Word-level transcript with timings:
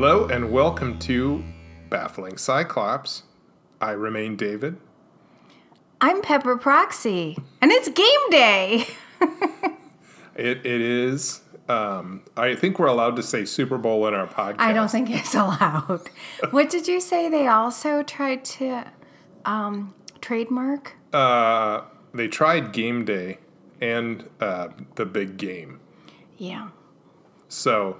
Hello 0.00 0.28
and 0.28 0.52
welcome 0.52 0.96
to 1.00 1.42
Baffling 1.90 2.36
Cyclops. 2.38 3.24
I 3.80 3.90
remain 3.90 4.36
David. 4.36 4.76
I'm 6.00 6.22
Pepper 6.22 6.56
Proxy, 6.56 7.36
and 7.60 7.72
it's 7.72 7.88
game 7.88 8.30
day. 8.30 8.86
It, 10.36 10.64
it 10.64 10.80
is. 10.80 11.40
Um, 11.68 12.22
I 12.36 12.54
think 12.54 12.78
we're 12.78 12.86
allowed 12.86 13.16
to 13.16 13.24
say 13.24 13.44
Super 13.44 13.76
Bowl 13.76 14.06
in 14.06 14.14
our 14.14 14.28
podcast. 14.28 14.60
I 14.60 14.72
don't 14.72 14.88
think 14.88 15.10
it's 15.10 15.34
allowed. 15.34 16.08
what 16.52 16.70
did 16.70 16.86
you 16.86 17.00
say? 17.00 17.28
They 17.28 17.48
also 17.48 18.04
tried 18.04 18.44
to 18.44 18.84
um, 19.44 19.96
trademark. 20.20 20.94
Uh, 21.12 21.80
they 22.14 22.28
tried 22.28 22.70
game 22.72 23.04
day 23.04 23.38
and 23.80 24.30
uh, 24.38 24.68
the 24.94 25.04
big 25.04 25.38
game. 25.38 25.80
Yeah. 26.36 26.68
So, 27.48 27.96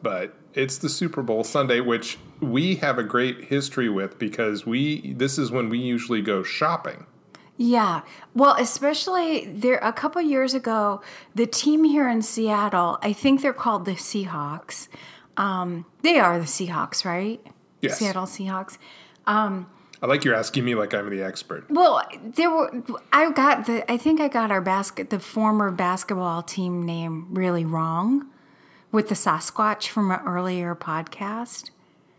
but 0.00 0.34
it's 0.54 0.78
the 0.78 0.88
Super 0.88 1.22
Bowl 1.22 1.44
Sunday, 1.44 1.80
which 1.80 2.18
we 2.40 2.76
have 2.76 2.98
a 2.98 3.02
great 3.02 3.44
history 3.44 3.88
with 3.88 4.18
because 4.18 4.66
we 4.66 5.12
this 5.14 5.38
is 5.38 5.50
when 5.50 5.68
we 5.68 5.78
usually 5.78 6.22
go 6.22 6.42
shopping. 6.42 7.06
Yeah. 7.56 8.02
Well, 8.34 8.56
especially 8.58 9.46
there 9.46 9.78
a 9.78 9.92
couple 9.92 10.20
years 10.22 10.54
ago, 10.54 11.00
the 11.34 11.46
team 11.46 11.84
here 11.84 12.08
in 12.08 12.22
Seattle, 12.22 12.98
I 13.02 13.12
think 13.12 13.42
they're 13.42 13.52
called 13.52 13.84
the 13.84 13.92
Seahawks. 13.92 14.88
Um, 15.36 15.86
they 16.02 16.18
are 16.18 16.38
the 16.38 16.46
Seahawks, 16.46 17.04
right? 17.04 17.44
Yes. 17.80 17.98
Seattle 17.98 18.24
Seahawks. 18.24 18.78
I 20.02 20.06
like 20.06 20.24
you're 20.24 20.34
asking 20.34 20.64
me 20.64 20.74
like 20.74 20.92
I'm 20.94 21.08
the 21.10 21.22
expert. 21.22 21.64
Well, 21.70 22.02
there 22.22 22.50
were. 22.50 22.82
I 23.12 23.30
got 23.30 23.66
the. 23.66 23.90
I 23.90 23.96
think 23.96 24.20
I 24.20 24.26
got 24.26 24.50
our 24.50 24.60
basket, 24.60 25.10
the 25.10 25.20
former 25.20 25.70
basketball 25.70 26.42
team 26.42 26.84
name 26.84 27.28
really 27.30 27.64
wrong, 27.64 28.26
with 28.92 29.08
the 29.08 29.14
Sasquatch 29.16 29.88
from 29.88 30.10
an 30.12 30.20
earlier 30.26 30.74
podcast. 30.76 31.70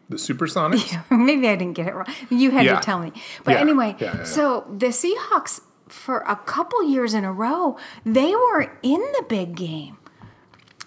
The 0.10 0.18
Supersonics. 0.18 1.02
Maybe 1.18 1.48
I 1.48 1.56
didn't 1.56 1.74
get 1.74 1.88
it 1.88 1.94
wrong. 1.96 2.08
You 2.30 2.52
had 2.52 2.66
Yeah. 2.66 2.76
to 2.76 2.82
tell 2.82 3.00
me. 3.00 3.14
But 3.46 3.54
Yeah. 3.54 3.60
anyway, 3.62 3.96
Yeah, 4.00 4.08
yeah, 4.14 4.18
yeah. 4.20 4.24
so 4.26 4.62
the 4.70 4.88
Seahawks 4.88 5.62
for 5.88 6.20
a 6.28 6.36
couple 6.36 6.84
years 6.84 7.14
in 7.14 7.24
a 7.24 7.32
row, 7.32 7.78
they 8.06 8.36
were 8.36 8.72
in 8.82 9.00
the 9.18 9.24
big 9.30 9.56
game. 9.56 9.98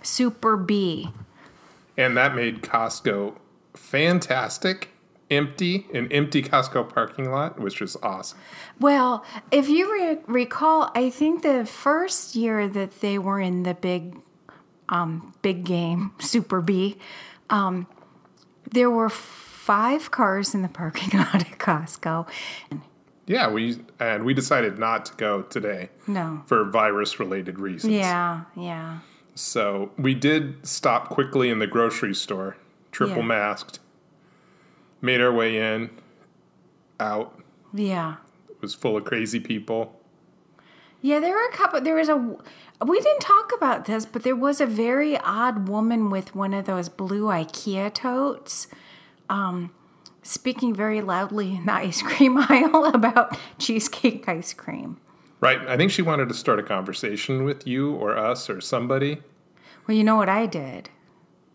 Super 0.02 0.56
B. 0.56 1.10
And 1.96 2.16
that 2.16 2.34
made 2.34 2.62
Costco 2.62 3.36
fantastic. 3.74 4.90
Empty, 5.28 5.86
an 5.92 6.06
empty 6.12 6.40
Costco 6.40 6.88
parking 6.88 7.32
lot, 7.32 7.58
which 7.58 7.80
was 7.80 7.96
awesome. 8.00 8.38
Well, 8.78 9.24
if 9.50 9.68
you 9.68 9.92
re- 9.92 10.18
recall, 10.28 10.92
I 10.94 11.10
think 11.10 11.42
the 11.42 11.66
first 11.66 12.36
year 12.36 12.68
that 12.68 13.00
they 13.00 13.18
were 13.18 13.40
in 13.40 13.64
the 13.64 13.74
big, 13.74 14.20
um, 14.88 15.34
big 15.42 15.64
game, 15.64 16.12
Super 16.18 16.60
B, 16.60 16.96
um, 17.50 17.86
there 18.70 18.90
were 18.90 19.08
five 19.08 20.10
cars 20.10 20.54
in 20.54 20.62
the 20.62 20.68
parking 20.68 21.18
lot 21.18 21.34
at 21.34 21.58
Costco. 21.58 22.28
Yeah, 23.26 23.48
we 23.50 23.78
and 23.98 24.24
we 24.24 24.34
decided 24.34 24.78
not 24.78 25.06
to 25.06 25.14
go 25.16 25.42
today 25.42 25.90
No. 26.06 26.42
for 26.46 26.64
virus 26.64 27.18
related 27.18 27.58
reasons. 27.58 27.92
Yeah, 27.94 28.42
yeah. 28.56 29.00
So 29.34 29.90
we 29.98 30.14
did 30.14 30.64
stop 30.66 31.08
quickly 31.10 31.50
in 31.50 31.58
the 31.58 31.66
grocery 31.66 32.14
store, 32.14 32.56
triple 32.92 33.18
Yeah. 33.18 33.22
masked, 33.24 33.80
made 35.02 35.20
our 35.20 35.32
way 35.32 35.56
in, 35.58 35.90
out. 37.00 37.38
Yeah. 37.74 38.16
It 38.48 38.62
was 38.62 38.74
full 38.74 38.96
of 38.96 39.04
crazy 39.04 39.40
people. 39.40 40.00
Yeah, 41.02 41.20
there 41.20 41.34
were 41.34 41.48
a 41.48 41.52
couple. 41.52 41.80
There 41.80 41.94
was 41.94 42.08
a. 42.08 42.16
We 42.84 43.00
didn't 43.00 43.20
talk 43.20 43.52
about 43.54 43.86
this, 43.86 44.04
but 44.04 44.22
there 44.22 44.36
was 44.36 44.60
a 44.60 44.66
very 44.66 45.16
odd 45.18 45.68
woman 45.68 46.10
with 46.10 46.34
one 46.34 46.52
of 46.52 46.66
those 46.66 46.88
blue 46.88 47.24
IKEA 47.24 47.92
totes, 47.94 48.66
um, 49.30 49.72
speaking 50.22 50.74
very 50.74 51.00
loudly 51.00 51.56
in 51.56 51.66
the 51.66 51.72
ice 51.72 52.02
cream 52.02 52.36
aisle 52.48 52.84
about 52.86 53.38
cheesecake 53.58 54.28
ice 54.28 54.52
cream. 54.52 54.98
Right. 55.40 55.60
I 55.68 55.76
think 55.76 55.90
she 55.90 56.02
wanted 56.02 56.28
to 56.28 56.34
start 56.34 56.58
a 56.58 56.62
conversation 56.62 57.44
with 57.44 57.66
you 57.66 57.92
or 57.94 58.16
us 58.16 58.48
or 58.50 58.60
somebody. 58.60 59.18
Well, 59.86 59.96
you 59.96 60.02
know 60.02 60.16
what 60.16 60.28
I 60.28 60.46
did? 60.46 60.90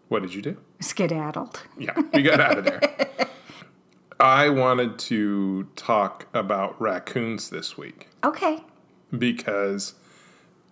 What 0.08 0.22
did 0.22 0.34
you 0.34 0.42
do? 0.42 0.58
Skedaddled. 0.80 1.64
Yeah, 1.78 1.94
we 2.14 2.22
got 2.22 2.40
out 2.40 2.58
of 2.58 2.66
there. 2.66 2.82
I 4.20 4.50
wanted 4.50 5.00
to 5.00 5.68
talk 5.76 6.28
about 6.34 6.80
raccoons 6.80 7.50
this 7.50 7.76
week 7.76 8.08
Okay. 8.24 8.64
Because 9.18 9.94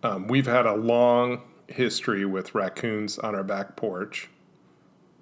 um, 0.04 0.28
we've 0.28 0.48
had 0.48 0.66
a 0.66 0.74
long 0.76 1.42
history 1.68 2.26
with 2.26 2.56
raccoons 2.56 3.20
on 3.20 3.36
our 3.36 3.44
back 3.44 3.76
porch. 3.76 4.30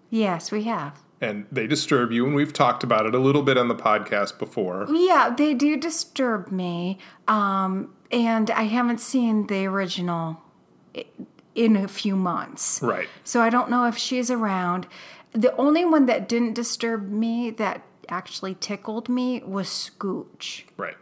Yes, 0.10 0.52
we 0.52 0.64
have. 0.64 1.00
and 1.20 1.46
they 1.52 1.68
disturb 1.68 2.12
you 2.12 2.26
and 2.26 2.36
we've 2.36 2.54
talked 2.54 2.84
about 2.84 3.06
it 3.06 3.14
a 3.16 3.20
little 3.20 3.42
bit 3.42 3.58
on 3.58 3.68
the 3.68 3.76
podcast 3.76 4.38
before 4.40 4.86
Yeah, 4.90 5.34
they 5.36 5.54
do 5.54 5.76
disturb 5.76 6.52
me. 6.52 7.00
Um, 7.28 7.94
and 8.12 8.50
I 8.52 8.64
haven't 8.64 9.00
seen 9.00 9.48
the 9.48 9.66
original 9.66 10.42
in 11.56 11.76
a 11.76 11.88
few 11.88 12.16
months. 12.16 12.80
right 12.82 13.10
So 13.24 13.42
I 13.42 13.50
don't 13.50 13.70
know 13.70 13.86
if 13.86 13.98
she's 13.98 14.30
around. 14.32 14.88
The 15.34 15.54
only 15.58 15.84
one 15.84 16.06
that 16.06 16.30
didn't 16.30 16.54
disturb 16.54 17.10
me 17.10 17.50
that 17.52 17.82
actually 18.08 18.56
tickled 18.56 19.10
me 19.10 19.42
was 19.44 19.68
Scooch. 19.68 20.64
right 20.78 20.96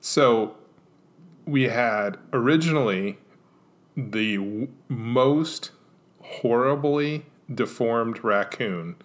so 0.00 0.56
we 1.46 1.64
had 1.64 2.18
originally 2.32 3.18
the 3.96 4.36
w- 4.36 4.68
most 4.88 5.70
horribly 6.20 7.24
deformed 7.52 8.22
raccoon 8.24 8.96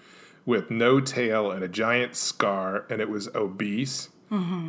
with 0.45 0.71
no 0.71 0.99
tail 0.99 1.51
and 1.51 1.63
a 1.63 1.67
giant 1.67 2.15
scar 2.15 2.85
and 2.89 2.99
it 2.99 3.09
was 3.09 3.29
obese 3.35 4.09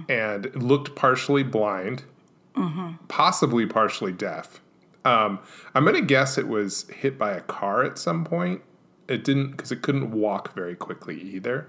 and 0.09 0.55
looked 0.57 0.95
partially 0.97 1.43
blind 1.45 2.03
possibly 3.09 3.65
partially 3.65 4.13
deaf. 4.13 4.61
Um, 5.05 5.39
i'm 5.75 5.85
going 5.85 5.97
to 5.97 6.03
guess 6.03 6.37
it 6.37 6.47
was 6.49 6.89
hit 6.91 7.17
by 7.19 7.33
a 7.33 7.41
car 7.41 7.83
at 7.85 7.97
some 7.99 8.25
point. 8.25 8.61
It 9.09 9.25
didn't 9.25 9.53
because 9.53 9.73
it 9.73 9.83
couldn't 9.83 10.11
walk 10.13 10.55
very 10.55 10.75
quickly 10.75 11.21
either. 11.21 11.69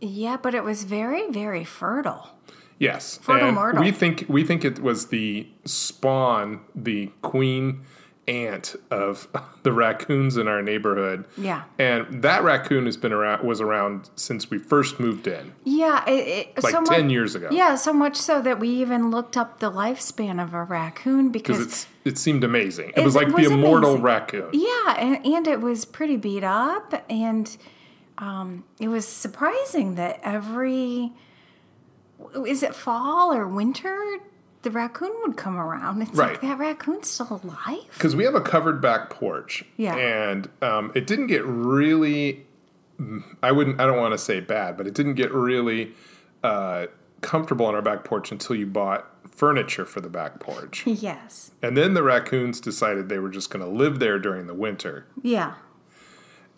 Yeah, 0.00 0.36
but 0.36 0.54
it 0.54 0.64
was 0.64 0.84
very, 0.84 1.30
very 1.30 1.64
fertile. 1.64 2.36
Yes, 2.78 3.20
and 3.28 3.54
myrtle. 3.54 3.80
we 3.80 3.90
think 3.92 4.26
we 4.28 4.44
think 4.44 4.64
it 4.64 4.80
was 4.80 5.06
the 5.06 5.46
spawn, 5.64 6.60
the 6.74 7.10
queen 7.22 7.82
ant 8.26 8.74
of 8.90 9.28
the 9.64 9.72
raccoons 9.72 10.36
in 10.38 10.48
our 10.48 10.62
neighborhood. 10.62 11.26
Yeah. 11.36 11.64
and 11.78 12.22
that 12.22 12.42
raccoon 12.42 12.86
has 12.86 12.96
been 12.96 13.12
around 13.12 13.46
was 13.46 13.60
around 13.60 14.08
since 14.16 14.48
we 14.50 14.58
first 14.58 14.98
moved 14.98 15.26
in, 15.26 15.52
Yeah, 15.64 16.02
it, 16.08 16.28
it, 16.56 16.62
like 16.62 16.72
so 16.72 16.82
ten 16.84 17.04
much, 17.04 17.12
years 17.12 17.34
ago. 17.34 17.48
Yeah, 17.52 17.74
so 17.76 17.92
much 17.92 18.16
so 18.16 18.40
that 18.42 18.58
we 18.58 18.68
even 18.70 19.10
looked 19.10 19.36
up 19.36 19.60
the 19.60 19.70
lifespan 19.70 20.42
of 20.42 20.54
a 20.54 20.64
raccoon 20.64 21.30
because 21.30 21.86
it 22.04 22.16
seemed 22.18 22.44
amazing. 22.44 22.90
It 22.90 22.98
It 22.98 23.04
was 23.04 23.14
like 23.14 23.28
was 23.28 23.46
the 23.46 23.52
immortal 23.54 23.90
amazing. 23.90 24.02
raccoon. 24.04 24.50
yeah, 24.52 24.96
and, 24.98 25.24
and 25.26 25.46
it 25.46 25.60
was 25.60 25.84
pretty 25.84 26.16
beat 26.16 26.44
up, 26.44 27.04
and 27.10 27.54
um, 28.18 28.64
it 28.80 28.88
was 28.88 29.06
surprising 29.06 29.96
that 29.96 30.18
every 30.22 31.12
is 32.46 32.62
it 32.62 32.74
fall 32.74 33.32
or 33.32 33.46
winter 33.46 33.96
the 34.62 34.70
raccoon 34.70 35.12
would 35.22 35.36
come 35.36 35.58
around. 35.58 36.00
It's 36.00 36.10
Right. 36.12 36.30
like 36.32 36.40
that 36.40 36.58
raccoon's 36.58 37.08
still 37.10 37.40
alive. 37.44 37.84
because 37.92 38.16
we 38.16 38.24
have 38.24 38.34
a 38.34 38.40
covered 38.40 38.80
back 38.80 39.10
porch. 39.10 39.62
Yeah. 39.76 39.94
And 39.94 40.48
um, 40.62 40.90
it 40.94 41.06
didn't 41.06 41.26
get 41.26 41.44
really. 41.44 42.46
I 43.42 43.52
wouldn't. 43.52 43.78
I 43.80 43.84
don't 43.86 43.98
want 43.98 44.12
to 44.12 44.18
say 44.18 44.40
bad, 44.40 44.76
but 44.78 44.86
it 44.86 44.94
didn't 44.94 45.14
get 45.16 45.32
really 45.32 45.92
uh, 46.42 46.86
comfortable 47.20 47.66
on 47.66 47.74
our 47.74 47.82
back 47.82 48.04
porch 48.04 48.32
until 48.32 48.56
you 48.56 48.66
bought 48.66 49.10
furniture 49.28 49.84
for 49.84 50.00
the 50.00 50.08
back 50.08 50.38
porch. 50.40 50.84
Yes. 50.86 51.50
and 51.60 51.76
then 51.76 51.92
the 51.94 52.02
raccoons 52.02 52.60
decided 52.60 53.08
they 53.08 53.18
were 53.18 53.28
just 53.30 53.50
going 53.50 53.64
to 53.64 53.70
live 53.70 53.98
there 53.98 54.18
during 54.18 54.46
the 54.46 54.54
winter. 54.54 55.06
Yeah. 55.22 55.54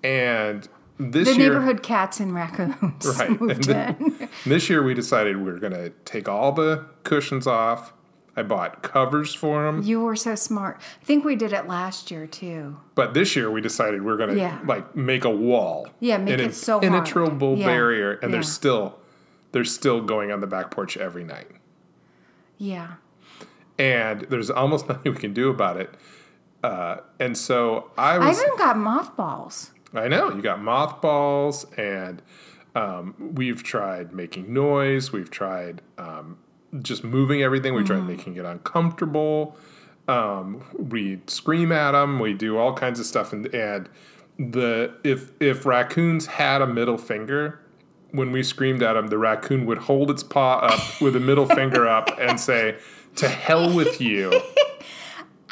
And 0.04 0.68
this 0.98 1.28
The 1.28 1.34
year, 1.34 1.48
neighborhood 1.50 1.82
cats 1.82 2.20
and 2.20 2.34
raccoons 2.34 3.06
Right, 3.18 3.30
moved 3.40 3.68
in. 3.68 4.28
this 4.46 4.68
year 4.70 4.82
we 4.82 4.94
decided 4.94 5.36
we 5.36 5.44
were 5.44 5.58
going 5.58 5.72
to 5.74 5.90
take 6.04 6.28
all 6.28 6.52
the 6.52 6.84
cushions 7.04 7.46
off. 7.46 7.92
I 8.38 8.42
bought 8.42 8.82
covers 8.82 9.32
for 9.34 9.64
them. 9.64 9.82
You 9.82 10.02
were 10.02 10.14
so 10.16 10.34
smart. 10.34 10.78
I 11.00 11.04
think 11.06 11.24
we 11.24 11.36
did 11.36 11.54
it 11.54 11.66
last 11.66 12.10
year 12.10 12.26
too. 12.26 12.76
But 12.94 13.14
this 13.14 13.34
year 13.34 13.50
we 13.50 13.62
decided 13.62 14.02
we 14.02 14.12
are 14.12 14.16
going 14.18 14.28
to 14.30 14.36
Yeah. 14.36 14.58
like 14.66 14.94
make 14.94 15.24
a 15.24 15.30
wall. 15.30 15.88
Yeah, 16.00 16.18
make 16.18 16.38
it 16.38 16.54
so 16.54 16.74
hard. 16.74 16.84
impenetrable 16.84 17.56
Yeah, 17.56 17.66
barrier, 17.66 18.12
and 18.22 18.32
they're 18.34 18.42
still 18.42 18.98
they're 19.52 19.64
still 19.64 20.02
going 20.02 20.30
on 20.32 20.40
the 20.42 20.46
back 20.46 20.70
porch 20.70 20.98
every 20.98 21.24
night. 21.24 21.48
Yeah. 22.58 22.94
And 23.78 24.22
there's 24.22 24.50
almost 24.50 24.86
nothing 24.90 25.12
we 25.14 25.18
can 25.18 25.32
do 25.32 25.48
about 25.48 25.78
it. 25.78 25.94
Uh, 26.62 26.98
and 27.20 27.36
so 27.38 27.90
I 27.96 28.16
I 28.16 28.28
was 28.28 28.38
even 28.42 28.56
got 28.58 28.76
mothballs. 28.76 29.70
I 29.98 30.08
know 30.08 30.30
you 30.30 30.42
got 30.42 30.62
mothballs, 30.62 31.64
and 31.76 32.22
um, 32.74 33.14
we've 33.34 33.62
tried 33.62 34.12
making 34.12 34.52
noise. 34.52 35.12
We've 35.12 35.30
tried 35.30 35.82
um, 35.98 36.38
just 36.82 37.04
moving 37.04 37.42
everything. 37.42 37.74
We 37.74 37.84
tried 37.84 38.06
making 38.06 38.36
it 38.36 38.44
uncomfortable. 38.44 39.56
Um, 40.08 40.64
we 40.78 41.20
scream 41.26 41.72
at 41.72 41.92
them. 41.92 42.18
We 42.18 42.34
do 42.34 42.58
all 42.58 42.74
kinds 42.74 43.00
of 43.00 43.06
stuff, 43.06 43.32
and 43.32 43.46
and 43.54 43.88
the 44.38 44.94
if 45.02 45.32
if 45.40 45.64
raccoons 45.64 46.26
had 46.26 46.62
a 46.62 46.66
middle 46.66 46.98
finger, 46.98 47.60
when 48.10 48.32
we 48.32 48.42
screamed 48.42 48.82
at 48.82 48.92
them, 48.92 49.08
the 49.08 49.18
raccoon 49.18 49.66
would 49.66 49.78
hold 49.78 50.10
its 50.10 50.22
paw 50.22 50.58
up 50.58 51.00
with 51.00 51.16
a 51.16 51.20
middle 51.20 51.46
finger 51.46 51.88
up 51.88 52.10
and 52.20 52.38
say, 52.38 52.76
"To 53.16 53.28
hell 53.28 53.74
with 53.74 54.00
you." 54.00 54.32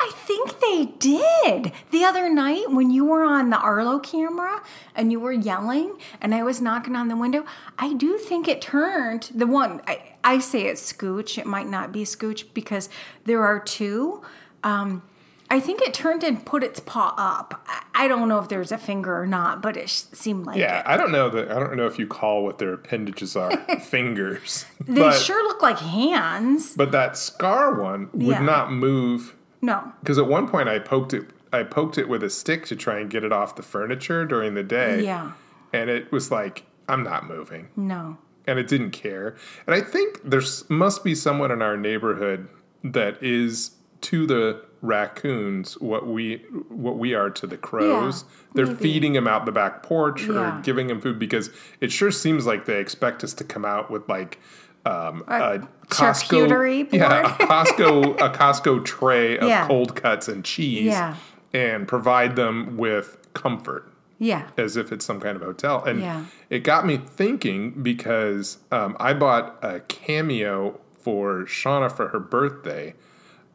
I 0.07 0.11
think 0.27 0.61
they 0.61 0.85
did. 0.99 1.73
The 1.91 2.05
other 2.05 2.29
night 2.29 2.71
when 2.71 2.91
you 2.91 3.05
were 3.07 3.25
on 3.25 3.49
the 3.51 3.59
Arlo 3.59 3.99
camera 3.99 4.63
and 4.95 5.11
you 5.11 5.19
were 5.19 5.33
yelling 5.33 5.97
and 6.21 6.35
I 6.35 6.43
was 6.43 6.61
knocking 6.61 6.95
on 6.95 7.09
the 7.09 7.17
window, 7.17 7.45
I 7.79 7.95
do 7.95 8.19
think 8.19 8.47
it 8.47 8.61
turned 8.61 9.31
the 9.35 9.47
one 9.47 9.81
I, 9.87 10.03
I 10.23 10.39
say 10.41 10.63
it's 10.67 10.93
Scooch. 10.93 11.39
It 11.39 11.47
might 11.47 11.69
not 11.69 11.91
be 11.91 12.03
Scooch 12.05 12.45
because 12.53 12.89
there 13.25 13.43
are 13.43 13.59
two. 13.61 14.23
Um, 14.63 15.03
I 15.51 15.61
think 15.61 15.81
it 15.83 15.95
turned 15.95 16.23
and 16.25 16.45
put 16.45 16.63
its 16.63 16.81
paw 16.81 17.15
up. 17.17 17.67
I- 17.95 18.09
don't 18.09 18.29
know 18.29 18.39
if 18.39 18.49
there's 18.49 18.71
a 18.73 18.77
finger 18.79 19.19
or 19.19 19.27
not, 19.27 19.63
but 19.63 19.77
it 19.79 19.89
sh- 19.89 20.03
seemed 20.13 20.45
like 20.47 20.59
Yeah, 20.59 20.81
it. 20.81 20.87
I 20.87 20.97
don't 20.99 21.11
know 21.13 21.31
that. 21.31 21.51
I 21.51 21.55
don't 21.59 21.75
know 21.77 21.87
if 21.87 21.99
you 21.99 22.07
call 22.07 22.45
what 22.45 22.59
their 22.59 22.75
appendages 22.75 23.35
are 23.37 23.57
fingers, 23.81 24.67
They 24.87 25.01
but 25.01 25.15
sure 25.19 25.43
look 25.49 25.63
like 25.63 25.79
hands. 25.79 26.75
but 26.77 26.93
that 26.93 27.17
scar 27.17 27.81
one 27.81 28.11
would 28.13 28.23
Yeah. 28.27 28.41
not 28.41 28.71
move 28.73 29.35
No. 29.65 29.93
because 30.01 30.19
at 30.19 30.27
one 30.27 30.49
point 30.49 30.69
I 30.69 30.79
poked 30.79 31.13
it. 31.15 31.25
I 31.53 31.63
poked 31.63 31.99
it 31.99 32.09
with 32.09 32.23
a 32.25 32.31
stick 32.31 32.67
to 32.67 32.77
try 32.77 32.99
and 32.99 33.09
get 33.09 33.23
it 33.25 33.33
off 33.33 33.55
the 33.57 33.63
furniture 33.63 34.25
during 34.27 34.55
the 34.55 34.63
day. 34.65 35.05
Yeah. 35.05 35.33
and 35.73 35.89
it 35.91 36.11
was 36.13 36.31
like, 36.31 36.65
"I'm 36.89 37.03
not 37.03 37.27
moving." 37.27 37.69
No. 37.77 38.19
and 38.47 38.59
it 38.59 38.69
didn't 38.69 38.91
care. 38.91 39.35
And 39.67 39.75
I 39.75 39.81
think 39.81 40.21
there 40.23 40.43
must 40.69 41.03
be 41.03 41.15
someone 41.15 41.51
in 41.51 41.63
our 41.63 41.77
neighborhood 41.79 42.47
that 42.83 43.23
is 43.23 43.71
to 44.03 44.27
the 44.27 44.61
raccoons 44.83 45.81
what 45.81 46.07
we 46.07 46.45
what 46.69 46.99
we 46.99 47.15
are 47.15 47.31
to 47.31 47.47
the 47.47 47.57
crows. 47.57 48.25
Yeah, 48.25 48.35
They're 48.55 48.67
maybe. 48.67 48.83
feeding 48.83 49.13
them 49.15 49.27
out 49.27 49.47
the 49.47 49.53
back 49.53 49.83
porch 49.83 50.25
Yeah. 50.27 50.59
or 50.59 50.61
giving 50.63 50.89
them 50.89 51.01
food 51.01 51.19
because 51.19 51.49
it 51.81 51.91
sure 51.91 52.11
seems 52.11 52.45
like 52.47 52.67
they 52.67 52.81
expect 52.81 53.25
us 53.25 53.33
to 53.35 53.45
come 53.45 53.65
out 53.65 53.91
with 53.91 54.07
like 54.09 54.39
um, 54.87 55.23
a 55.29 55.61
Costco, 55.89 56.47
charcuterie 56.47 56.93
yeah, 56.93 57.35
a 57.35 57.47
Costco, 57.47 58.21
a 58.21 58.31
Costco 58.31 58.85
tray 58.85 59.39
of 59.39 59.49
Yeah. 59.49 59.67
cold 59.67 59.97
cuts 59.97 60.29
and 60.29 60.45
cheese, 60.45 60.85
Yeah. 60.87 61.17
and 61.53 61.87
provide 61.89 62.37
them 62.37 62.77
with 62.77 63.17
comfort 63.33 63.91
Yeah. 64.19 64.49
as 64.57 64.77
if 64.77 64.93
it's 64.93 65.05
some 65.05 65.21
kind 65.21 65.37
of 65.37 65.43
hotel. 65.43 65.83
And 65.85 66.01
Yeah. 66.01 66.25
it 66.51 66.61
got 66.65 66.87
me 66.87 66.97
thinking 66.99 67.71
because 67.83 68.59
um, 68.71 68.97
I 69.01 69.13
bought 69.15 69.59
a 69.63 69.81
cameo 69.81 70.81
for 71.01 71.45
Shauna 71.45 71.91
for 71.91 72.09
her 72.09 72.21
birthday 72.21 72.95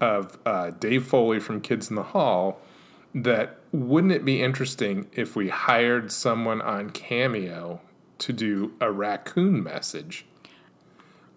of 0.01 0.37
uh, 0.45 0.71
Dave 0.79 1.05
Foley 1.05 1.39
from 1.39 1.61
Kids 1.61 1.89
in 1.89 1.95
the 1.95 2.03
Hall. 2.03 2.61
That 3.13 3.57
wouldn't 3.71 4.13
it 4.13 4.23
be 4.23 4.41
interesting 4.41 5.07
if 5.13 5.35
we 5.35 5.49
hired 5.49 6.11
someone 6.11 6.61
on 6.61 6.91
Cameo 6.91 7.81
to 8.19 8.33
do 8.33 8.73
a 8.79 8.91
raccoon 8.91 9.63
message 9.63 10.25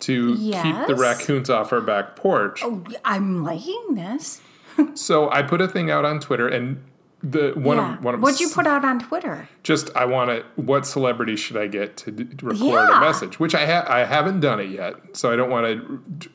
to 0.02 0.37
keep 0.37 0.87
the 0.87 0.94
raccoons 0.96 1.49
off 1.50 1.72
our 1.72 1.81
back 1.81 2.14
porch? 2.16 2.60
Oh, 2.64 2.84
I'm 3.04 3.43
liking 3.44 3.94
this. 3.94 4.40
So 4.94 5.31
I 5.31 5.43
put 5.43 5.60
a 5.60 5.69
thing 5.69 5.90
out 5.90 6.04
on 6.06 6.19
Twitter 6.20 6.49
and. 6.49 6.82
The 7.25 7.52
one 7.52 7.76
yeah. 7.76 7.94
of 7.99 8.02
one 8.02 8.14
of 8.14 8.20
What'd 8.20 8.40
you 8.40 8.49
put 8.50 8.66
out 8.66 8.84
on 8.84 8.99
Twitter? 8.99 9.49
just 9.62 9.94
I 9.94 10.06
want 10.06 10.31
to. 10.31 10.44
What 10.60 10.84
celebrity 10.87 11.37
should 11.37 11.56
I 11.56 11.69
get 11.69 11.96
to, 11.99 12.10
d- 12.10 12.25
to 12.25 12.46
record 12.46 12.88
Yeah. 12.88 12.96
a 12.99 13.00
message? 13.00 13.38
Which 13.38 13.54
I 13.54 13.64
ha- 13.64 13.84
I 13.87 14.00
haven't 14.04 14.40
done 14.40 14.58
it 14.58 14.70
yet, 14.70 14.94
so 15.16 15.31
I 15.32 15.37
don't 15.37 15.49
want 15.50 15.66
to, 15.66 16.31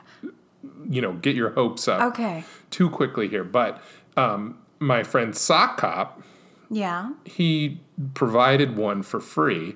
you 0.90 1.02
know, 1.02 1.12
get 1.14 1.36
your 1.36 1.50
hopes 1.50 1.90
up 1.90 2.00
Okay. 2.14 2.46
too 2.69 2.90
quickly 2.90 3.28
here. 3.28 3.44
But 3.44 3.81
um, 4.16 4.60
my 4.80 5.04
friend 5.04 5.36
Sock 5.36 5.75
Cop, 5.78 6.22
Yeah. 6.69 7.10
he 7.25 7.81
provided 8.14 8.78
one 8.78 9.04
for 9.04 9.19
free, 9.19 9.75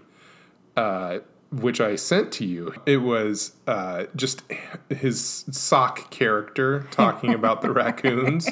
uh, 0.78 1.20
which 1.52 1.82
I 1.82 1.96
sent 1.96 2.32
to 2.34 2.46
you. 2.46 2.74
It 2.86 2.98
was 2.98 3.54
uh, 3.68 4.06
just 4.16 4.44
his 4.90 5.46
sock 5.52 6.10
character 6.10 6.88
talking 6.92 7.34
about 7.34 7.62
the 7.62 7.72
raccoons, 7.74 8.48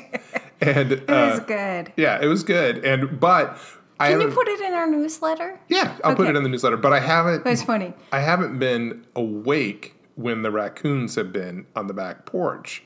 and 0.62 0.92
It 0.94 1.10
uh, 1.10 1.32
was 1.32 1.40
good. 1.42 1.94
yeah, 1.98 2.20
it 2.22 2.28
was 2.28 2.44
good. 2.44 2.84
And 2.84 3.20
but 3.20 3.58
I 4.00 4.12
Can 4.12 4.22
you 4.22 4.30
put 4.30 4.48
it 4.48 4.60
in 4.62 4.74
our 4.74 4.88
newsletter? 4.88 5.60
yeah, 5.70 5.98
I'll 6.04 6.16
put 6.16 6.28
it 6.28 6.36
in 6.36 6.44
the 6.44 6.50
newsletter. 6.50 6.78
But 6.78 6.94
I 6.94 7.00
haven't. 7.00 7.46
It 7.46 7.50
was 7.50 7.64
funny. 7.64 7.94
I 8.12 8.20
haven't 8.20 8.60
been 8.60 9.06
awake 9.16 9.96
when 10.16 10.42
the 10.42 10.52
raccoons 10.52 11.16
have 11.16 11.32
been 11.32 11.66
on 11.76 11.88
the 11.88 11.94
back 11.94 12.26
porch. 12.26 12.84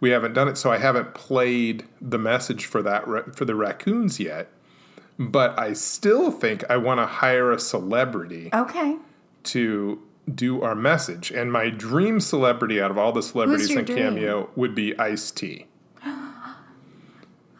We 0.00 0.10
haven't 0.10 0.32
done 0.34 0.46
it, 0.46 0.56
so 0.56 0.70
I 0.70 0.78
haven't 0.78 1.14
played 1.14 1.84
the 2.00 2.18
message 2.18 2.66
for 2.66 2.82
that 2.82 3.34
for 3.36 3.44
the 3.44 3.56
raccoons 3.56 4.20
yet. 4.20 4.48
But 5.18 5.58
I 5.58 5.72
still 5.72 6.30
think 6.30 6.62
I 6.70 6.76
want 6.76 7.00
to 7.00 7.06
hire 7.06 7.50
a 7.50 7.58
celebrity 7.58 8.50
Okay. 8.54 8.96
To 9.48 10.02
do 10.32 10.62
our 10.62 10.74
message. 10.74 11.30
And 11.30 11.52
my 11.52 11.70
dream 11.70 12.20
celebrity 12.20 12.80
out 12.80 12.90
of 12.90 12.98
all 12.98 13.12
the 13.12 13.22
celebrities 13.22 13.70
in 13.70 13.84
dream? 13.84 13.98
Cameo 13.98 14.50
would 14.56 14.74
be 14.74 14.98
Ice 14.98 15.30
T. 15.30 15.66
I 16.02 16.32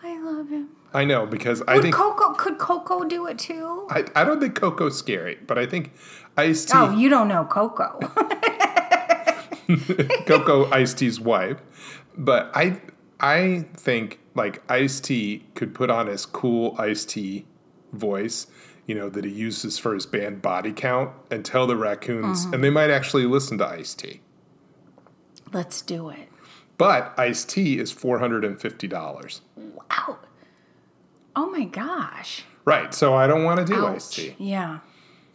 love 0.03 0.49
him. 0.49 0.71
I 0.95 1.05
know 1.05 1.27
because 1.27 1.63
I 1.69 1.75
Would 1.75 1.83
think 1.83 1.95
Coco 1.95 2.33
could 2.35 2.59
Coco 2.59 3.05
do 3.05 3.27
it 3.27 3.39
too? 3.39 3.87
I, 3.91 4.05
I 4.17 4.25
don't 4.25 4.41
think 4.41 4.55
Coco's 4.55 4.99
scary, 4.99 5.39
but 5.47 5.59
I 5.59 5.67
think 5.67 5.93
Ice 6.37 6.65
T. 6.65 6.73
Oh, 6.75 6.91
you 6.97 7.11
don't 7.11 7.29
know 7.29 7.45
Coco. 7.45 7.99
Coco 10.27 10.71
Ice 10.71 10.95
T's 10.95 11.21
wife. 11.21 11.59
But 12.17 12.51
I 12.55 12.81
I 13.21 13.67
think 13.75 14.21
like 14.35 14.63
Ice 14.71 15.01
T 15.01 15.47
could 15.55 15.75
put 15.75 15.91
on 15.91 16.07
his 16.07 16.25
cool 16.25 16.75
Ice 16.79 17.05
T 17.05 17.47
voice, 17.93 18.47
you 18.89 18.95
know, 18.95 19.09
that 19.11 19.25
he 19.25 19.31
uses 19.31 19.79
for 19.79 19.95
his 19.95 20.07
band 20.07 20.41
Body 20.43 20.73
Count 20.73 21.13
and 21.31 21.45
tell 21.45 21.67
the 21.67 21.77
raccoons 21.77 22.45
mm-hmm. 22.45 22.55
and 22.55 22.65
they 22.65 22.71
might 22.71 22.91
actually 22.91 23.27
listen 23.27 23.59
to 23.59 23.67
Ice 23.67 23.95
T. 23.95 24.23
Let's 25.53 25.83
do 25.83 26.09
it. 26.09 26.29
But 26.79 27.13
Ice 27.19 27.45
T 27.45 27.79
is 27.79 27.93
four 27.93 28.19
hundred 28.19 28.45
and 28.45 28.61
fifty 28.61 28.89
dollars. 28.89 29.43
Wow. 29.57 30.19
Oh 31.37 31.51
my 31.51 31.65
gosh. 31.65 32.45
Right. 32.65 32.93
So 32.95 33.15
I 33.15 33.27
don't 33.27 33.45
want 33.45 33.61
to 33.61 33.67
do 33.67 33.87
Ice. 33.87 34.09
T. 34.09 34.35
Yeah. 34.39 34.81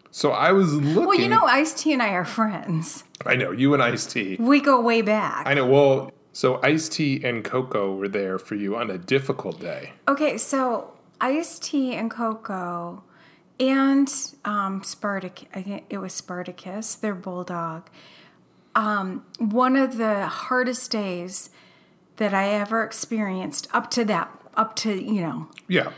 So 0.09 0.31
I 0.31 0.51
was 0.51 0.73
looking 0.73 1.05
Well, 1.05 1.19
you 1.19 1.29
know, 1.29 1.45
Ice 1.45 1.73
T 1.73 1.93
and 1.93 2.01
I 2.01 2.09
are 2.09 2.25
friends. 2.25 3.03
I 3.25 3.35
know, 3.35 3.51
you 3.51 3.73
and 3.73 3.81
Ice 3.81 4.05
T. 4.05 4.35
We 4.39 4.59
go 4.61 4.81
way 4.81 5.01
back. 5.01 5.47
I 5.47 5.53
know, 5.53 5.65
well 5.65 6.11
so 6.31 6.59
Ice 6.63 6.89
T 6.89 7.23
and 7.23 7.43
Coco 7.43 7.95
were 7.95 8.07
there 8.07 8.39
for 8.39 8.55
you 8.55 8.75
on 8.75 8.89
a 8.89 8.97
difficult 8.97 9.59
day. 9.59 9.93
Okay, 10.07 10.39
so 10.39 10.93
Ice 11.21 11.59
T 11.59 11.93
and 11.93 12.09
Coco 12.09 13.03
and 13.59 14.11
um, 14.45 14.83
Spartacus, 14.83 15.47
I 15.53 15.61
think 15.61 15.85
it 15.89 15.97
was 15.99 16.13
Spartacus, 16.13 16.95
their 16.95 17.15
bulldog. 17.15 17.89
Um, 18.75 19.25
one 19.37 19.75
of 19.75 19.97
the 19.97 20.25
hardest 20.27 20.89
days 20.91 21.49
that 22.17 22.33
I 22.33 22.49
ever 22.49 22.83
experienced 22.83 23.67
up 23.73 23.89
to 23.91 24.05
that, 24.05 24.29
up 24.55 24.75
to, 24.77 24.93
you 24.93 25.21
know, 25.21 25.47
Yeah. 25.67 25.91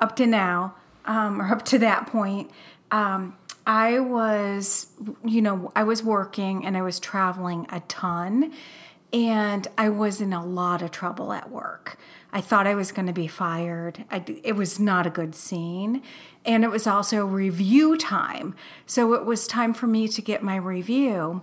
up 0.00 0.16
to 0.16 0.26
now, 0.26 0.74
um, 1.04 1.40
or 1.40 1.52
up 1.52 1.64
to 1.66 1.78
that 1.78 2.06
point, 2.06 2.50
um, 2.90 3.36
I 3.66 4.00
was, 4.00 4.86
you 5.24 5.42
know, 5.42 5.70
I 5.76 5.84
was 5.84 6.02
working 6.02 6.64
and 6.64 6.76
I 6.76 6.82
was 6.82 6.98
traveling 6.98 7.66
a 7.70 7.80
ton, 7.80 8.52
and 9.12 9.68
I 9.76 9.90
was 9.90 10.20
in 10.20 10.32
a 10.32 10.44
lot 10.44 10.82
of 10.82 10.90
trouble 10.90 11.32
at 11.32 11.50
work. 11.50 11.98
I 12.32 12.40
thought 12.40 12.66
I 12.66 12.74
was 12.74 12.92
going 12.92 13.06
to 13.06 13.12
be 13.12 13.26
fired. 13.26 14.04
I, 14.10 14.24
it 14.42 14.54
was 14.54 14.78
not 14.78 15.06
a 15.06 15.10
good 15.10 15.34
scene. 15.34 16.02
And 16.44 16.64
it 16.64 16.70
was 16.70 16.86
also 16.86 17.26
review 17.26 17.96
time. 17.96 18.54
So 18.86 19.14
it 19.14 19.24
was 19.24 19.46
time 19.46 19.74
for 19.74 19.86
me 19.86 20.08
to 20.08 20.22
get 20.22 20.42
my 20.42 20.56
review. 20.56 21.42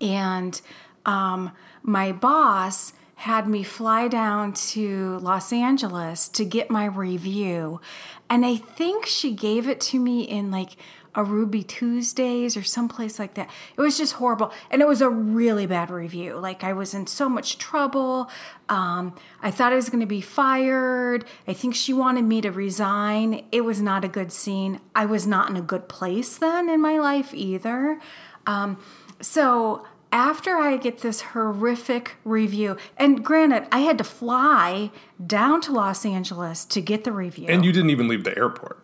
And 0.00 0.60
um, 1.04 1.52
my 1.82 2.12
boss 2.12 2.92
had 3.16 3.46
me 3.46 3.62
fly 3.62 4.08
down 4.08 4.52
to 4.52 5.18
Los 5.18 5.52
Angeles 5.52 6.28
to 6.30 6.44
get 6.44 6.70
my 6.70 6.86
review. 6.86 7.80
And 8.28 8.44
I 8.44 8.56
think 8.56 9.06
she 9.06 9.32
gave 9.32 9.68
it 9.68 9.80
to 9.82 10.00
me 10.00 10.22
in 10.22 10.50
like 10.50 10.76
a 11.14 11.22
Ruby 11.22 11.62
Tuesdays 11.62 12.56
or 12.56 12.62
someplace 12.62 13.18
like 13.18 13.34
that. 13.34 13.50
It 13.76 13.80
was 13.80 13.98
just 13.98 14.14
horrible. 14.14 14.52
And 14.70 14.80
it 14.80 14.88
was 14.88 15.00
a 15.00 15.10
really 15.10 15.66
bad 15.66 15.90
review. 15.90 16.38
Like 16.38 16.64
I 16.64 16.72
was 16.72 16.94
in 16.94 17.06
so 17.06 17.28
much 17.28 17.58
trouble. 17.58 18.30
Um, 18.68 19.14
I 19.42 19.50
thought 19.50 19.72
I 19.72 19.76
was 19.76 19.90
going 19.90 20.00
to 20.00 20.06
be 20.06 20.20
fired. 20.20 21.24
I 21.46 21.52
think 21.52 21.74
she 21.74 21.92
wanted 21.92 22.24
me 22.24 22.40
to 22.40 22.50
resign. 22.50 23.44
It 23.52 23.62
was 23.62 23.82
not 23.82 24.04
a 24.04 24.08
good 24.08 24.32
scene. 24.32 24.80
I 24.94 25.06
was 25.06 25.26
not 25.26 25.50
in 25.50 25.56
a 25.56 25.62
good 25.62 25.88
place 25.88 26.36
then 26.38 26.68
in 26.68 26.80
my 26.80 26.98
life 26.98 27.34
either. 27.34 28.00
Um, 28.46 28.78
so 29.20 29.86
after 30.12 30.56
I 30.56 30.76
get 30.76 30.98
this 30.98 31.20
horrific 31.20 32.16
review, 32.24 32.76
and 32.98 33.24
granted, 33.24 33.66
I 33.72 33.80
had 33.80 33.98
to 33.98 34.04
fly 34.04 34.90
down 35.24 35.60
to 35.62 35.72
Los 35.72 36.04
Angeles 36.04 36.64
to 36.66 36.80
get 36.82 37.04
the 37.04 37.12
review. 37.12 37.46
And 37.48 37.64
you 37.64 37.72
didn't 37.72 37.90
even 37.90 38.08
leave 38.08 38.24
the 38.24 38.36
airport. 38.36 38.81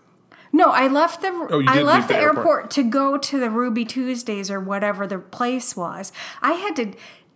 No, 0.53 0.71
I 0.71 0.89
left 0.89 1.21
the 1.23 1.29
Oh, 1.51 1.63
I 1.67 1.83
left 1.83 2.09
the 2.09 2.15
the 2.15 2.21
airport. 2.21 2.39
airport. 2.39 2.71
to 2.73 2.83
go 2.83 3.19
to 3.19 3.39
the 3.39 3.51
Ruby 3.51 3.85
Tuesdays 3.85 4.51
or 4.51 4.61
whatever 4.61 5.07
the 5.07 5.19
place 5.19 5.77
was. 5.77 6.13
I 6.43 6.53
had 6.53 6.77
to 6.77 6.93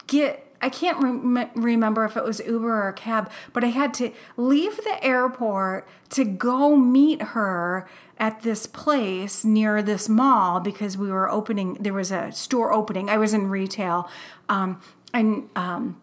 get 0.07 0.47
I 0.65 0.69
can't 0.69 0.99
rem- 1.03 1.51
remember 1.57 2.05
if 2.05 2.17
it 2.17 2.23
was 2.23 2.39
Uber 2.39 2.73
or 2.85 2.89
a 2.89 2.93
cab, 2.93 3.29
but 3.53 3.65
I 3.65 3.69
had 3.69 3.93
to 3.95 4.13
leave 4.37 4.77
the 4.77 5.03
airport 5.05 5.89
to 6.11 6.25
go 6.25 6.77
meet 6.77 7.21
her 7.21 7.89
at 8.17 8.43
this 8.43 8.67
place 8.67 9.45
near 9.45 9.83
this 9.83 10.09
mall 10.09 10.61
because 10.61 10.97
we 10.97 11.11
were 11.11 11.29
opening. 11.29 11.75
There 11.81 11.93
was 11.93 12.13
a 12.13 12.31
store 12.31 12.73
opening. 12.73 13.11
I 13.11 13.17
was 13.19 13.35
in 13.35 13.49
retail, 13.51 14.09
um, 14.49 14.81
and 15.13 15.49
um, 15.57 16.01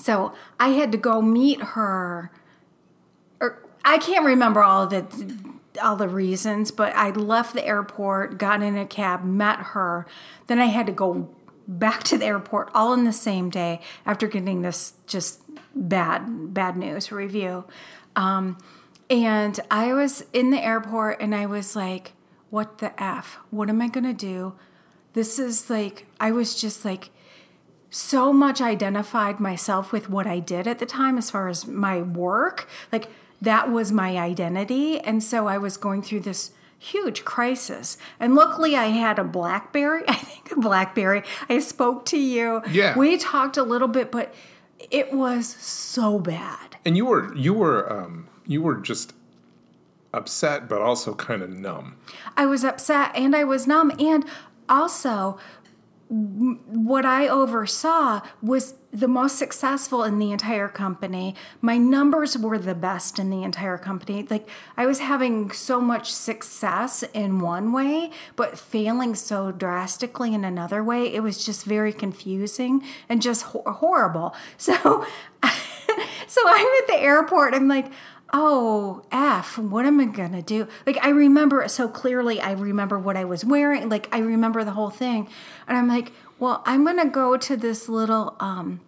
so 0.00 0.34
I 0.60 0.68
had 0.68 0.92
to 0.92 0.98
go 0.98 1.20
meet 1.20 1.60
her. 1.60 2.30
Or 3.40 3.58
I 3.84 3.98
can't 3.98 4.24
remember 4.24 4.62
all 4.62 4.84
of 4.84 4.90
the 4.90 5.02
all 5.82 5.96
the 5.96 6.08
reasons, 6.08 6.70
but 6.70 6.94
I 6.94 7.10
left 7.10 7.54
the 7.54 7.66
airport, 7.66 8.38
got 8.38 8.62
in 8.62 8.76
a 8.76 8.86
cab, 8.86 9.24
met 9.24 9.58
her. 9.58 10.06
Then 10.46 10.58
I 10.58 10.66
had 10.66 10.86
to 10.86 10.92
go 10.92 11.28
back 11.68 12.02
to 12.02 12.18
the 12.18 12.26
airport 12.26 12.70
all 12.74 12.92
in 12.92 13.04
the 13.04 13.12
same 13.12 13.48
day 13.50 13.80
after 14.04 14.26
getting 14.26 14.62
this 14.62 14.94
just 15.06 15.42
bad 15.74 16.52
bad 16.52 16.76
news 16.76 17.12
review. 17.12 17.64
Um, 18.16 18.58
and 19.08 19.58
I 19.70 19.92
was 19.92 20.24
in 20.32 20.50
the 20.50 20.62
airport 20.62 21.20
and 21.20 21.34
I 21.34 21.46
was 21.46 21.76
like, 21.76 22.12
what 22.50 22.78
the 22.78 23.00
F? 23.00 23.38
What 23.50 23.68
am 23.68 23.80
I 23.80 23.88
going 23.88 24.04
to 24.04 24.12
do? 24.12 24.54
This 25.12 25.38
is 25.38 25.70
like, 25.70 26.06
I 26.18 26.32
was 26.32 26.60
just 26.60 26.84
like, 26.84 27.10
so 27.90 28.32
much 28.32 28.60
identified 28.60 29.40
myself 29.40 29.90
with 29.90 30.08
what 30.08 30.26
I 30.26 30.38
did 30.38 30.68
at 30.68 30.78
the 30.78 30.86
time 30.86 31.18
as 31.18 31.30
far 31.30 31.48
as 31.48 31.66
my 31.66 32.00
work. 32.00 32.68
Like, 32.92 33.08
that 33.40 33.70
was 33.70 33.92
my 33.92 34.16
identity. 34.18 34.98
And 35.00 35.22
so 35.22 35.46
I 35.46 35.58
was 35.58 35.76
going 35.76 36.02
through 36.02 36.20
this 36.20 36.52
huge 36.78 37.24
crisis. 37.24 37.98
And 38.18 38.34
luckily, 38.34 38.74
I 38.74 38.86
had 38.86 39.18
a 39.18 39.24
Blackberry. 39.24 40.02
I 40.08 40.14
think 40.14 40.52
a 40.52 40.60
Blackberry. 40.60 41.22
I 41.48 41.58
spoke 41.60 42.04
to 42.06 42.18
you. 42.18 42.62
Yeah. 42.70 42.96
We 42.98 43.16
talked 43.16 43.56
a 43.56 43.62
little 43.62 43.88
bit, 43.88 44.10
but 44.10 44.34
it 44.90 45.12
was 45.12 45.46
so 45.46 46.18
bad. 46.18 46.76
And 46.84 46.96
you 46.96 47.06
were 47.06 47.34
you 47.36 47.54
were 47.54 47.90
um, 47.92 48.28
you 48.46 48.62
were 48.62 48.76
just 48.76 49.12
upset, 50.12 50.68
but 50.68 50.80
also 50.80 51.14
kind 51.14 51.42
of 51.42 51.50
numb. 51.50 51.96
I 52.36 52.46
was 52.46 52.64
upset 52.64 53.12
and 53.14 53.36
I 53.36 53.44
was 53.44 53.66
numb. 53.66 53.92
And 53.98 54.24
also, 54.68 55.38
what 56.10 57.06
I 57.06 57.28
oversaw 57.28 58.20
was 58.42 58.74
the 58.92 59.06
most 59.06 59.38
successful 59.38 60.02
in 60.02 60.18
the 60.18 60.32
entire 60.32 60.66
company. 60.66 61.36
My 61.60 61.78
numbers 61.78 62.36
were 62.36 62.58
the 62.58 62.74
best 62.74 63.20
in 63.20 63.30
the 63.30 63.44
entire 63.44 63.78
company. 63.78 64.26
Like 64.28 64.48
I 64.76 64.86
was 64.86 64.98
having 64.98 65.52
so 65.52 65.80
much 65.80 66.12
success 66.12 67.04
in 67.14 67.38
one 67.38 67.72
way, 67.72 68.10
but 68.34 68.58
failing 68.58 69.14
so 69.14 69.52
drastically 69.52 70.34
in 70.34 70.44
another 70.44 70.82
way. 70.82 71.14
It 71.14 71.22
was 71.22 71.44
just 71.44 71.64
very 71.64 71.92
confusing 71.92 72.82
and 73.08 73.22
just 73.22 73.42
ho- 73.42 73.62
horrible. 73.66 74.34
So, 74.56 74.74
so 76.26 76.40
I'm 76.46 76.82
at 76.82 76.86
the 76.86 76.98
airport. 76.98 77.54
I'm 77.54 77.66
like, 77.66 77.90
oh 78.32 79.02
f 79.10 79.58
what 79.58 79.86
am 79.86 80.00
i 80.00 80.04
gonna 80.04 80.42
do? 80.42 80.66
Like 80.86 80.98
i 81.02 81.08
remember 81.10 81.62
it 81.62 81.70
so 81.70 81.88
clearly 81.88 82.40
i 82.40 82.52
remember 82.52 82.98
what 82.98 83.16
i 83.16 83.24
was 83.24 83.44
wearing 83.44 83.88
like 83.88 84.08
i 84.12 84.18
remember 84.18 84.64
the 84.64 84.72
whole 84.72 84.90
thing. 84.90 85.28
And 85.66 85.76
i'm 85.76 85.88
like 85.88 86.12
well 86.38 86.62
i'm 86.66 86.84
gonna 86.84 87.08
go 87.08 87.36
to 87.36 87.56
this 87.56 87.88
little 87.88 88.36
um 88.40 88.80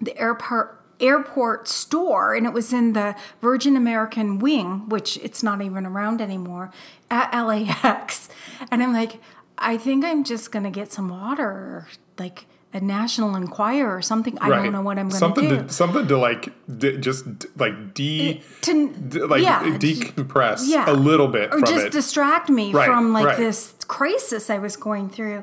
the 0.00 0.16
airport 0.18 0.80
airport 0.98 1.68
store 1.68 2.34
and 2.34 2.46
it 2.46 2.52
was 2.52 2.72
in 2.72 2.94
the 2.94 3.14
virgin 3.42 3.76
american 3.76 4.38
wing 4.38 4.88
which 4.88 5.18
it's 5.18 5.42
not 5.42 5.60
even 5.60 5.84
around 5.84 6.22
anymore 6.22 6.70
at 7.10 7.32
lax 7.42 8.30
and 8.70 8.82
i'm 8.82 8.94
like 8.94 9.20
i 9.58 9.76
think 9.76 10.04
i'm 10.04 10.24
just 10.24 10.50
gonna 10.50 10.70
get 10.70 10.90
some 10.90 11.10
water 11.10 11.86
like 12.18 12.46
a 12.72 12.80
National 12.80 13.34
Enquirer 13.36 13.96
or 13.96 14.02
something. 14.02 14.36
I 14.40 14.48
don't 14.48 14.72
know 14.72 14.82
what 14.82 14.98
I'm 14.98 15.08
going 15.08 15.18
something 15.18 15.48
to 15.48 15.56
do. 15.58 15.62
To, 15.66 15.72
something 15.72 16.06
to 16.08 16.18
like 16.18 16.52
d- 16.78 16.98
just 16.98 17.38
d- 17.38 17.48
like 17.56 17.94
de 17.94 18.42
to 18.62 18.92
d- 18.92 19.20
like 19.22 19.42
yeah, 19.42 19.62
decompress 19.78 20.62
yeah. 20.66 20.90
a 20.90 20.92
little 20.92 21.28
bit 21.28 21.52
or 21.52 21.60
just 21.60 21.86
it. 21.86 21.92
distract 21.92 22.50
me 22.50 22.72
Right, 22.72 22.86
from 22.86 23.12
like 23.12 23.26
right. 23.26 23.38
this 23.38 23.74
crisis 23.88 24.50
I 24.50 24.58
was 24.58 24.76
going 24.76 25.08
through. 25.08 25.42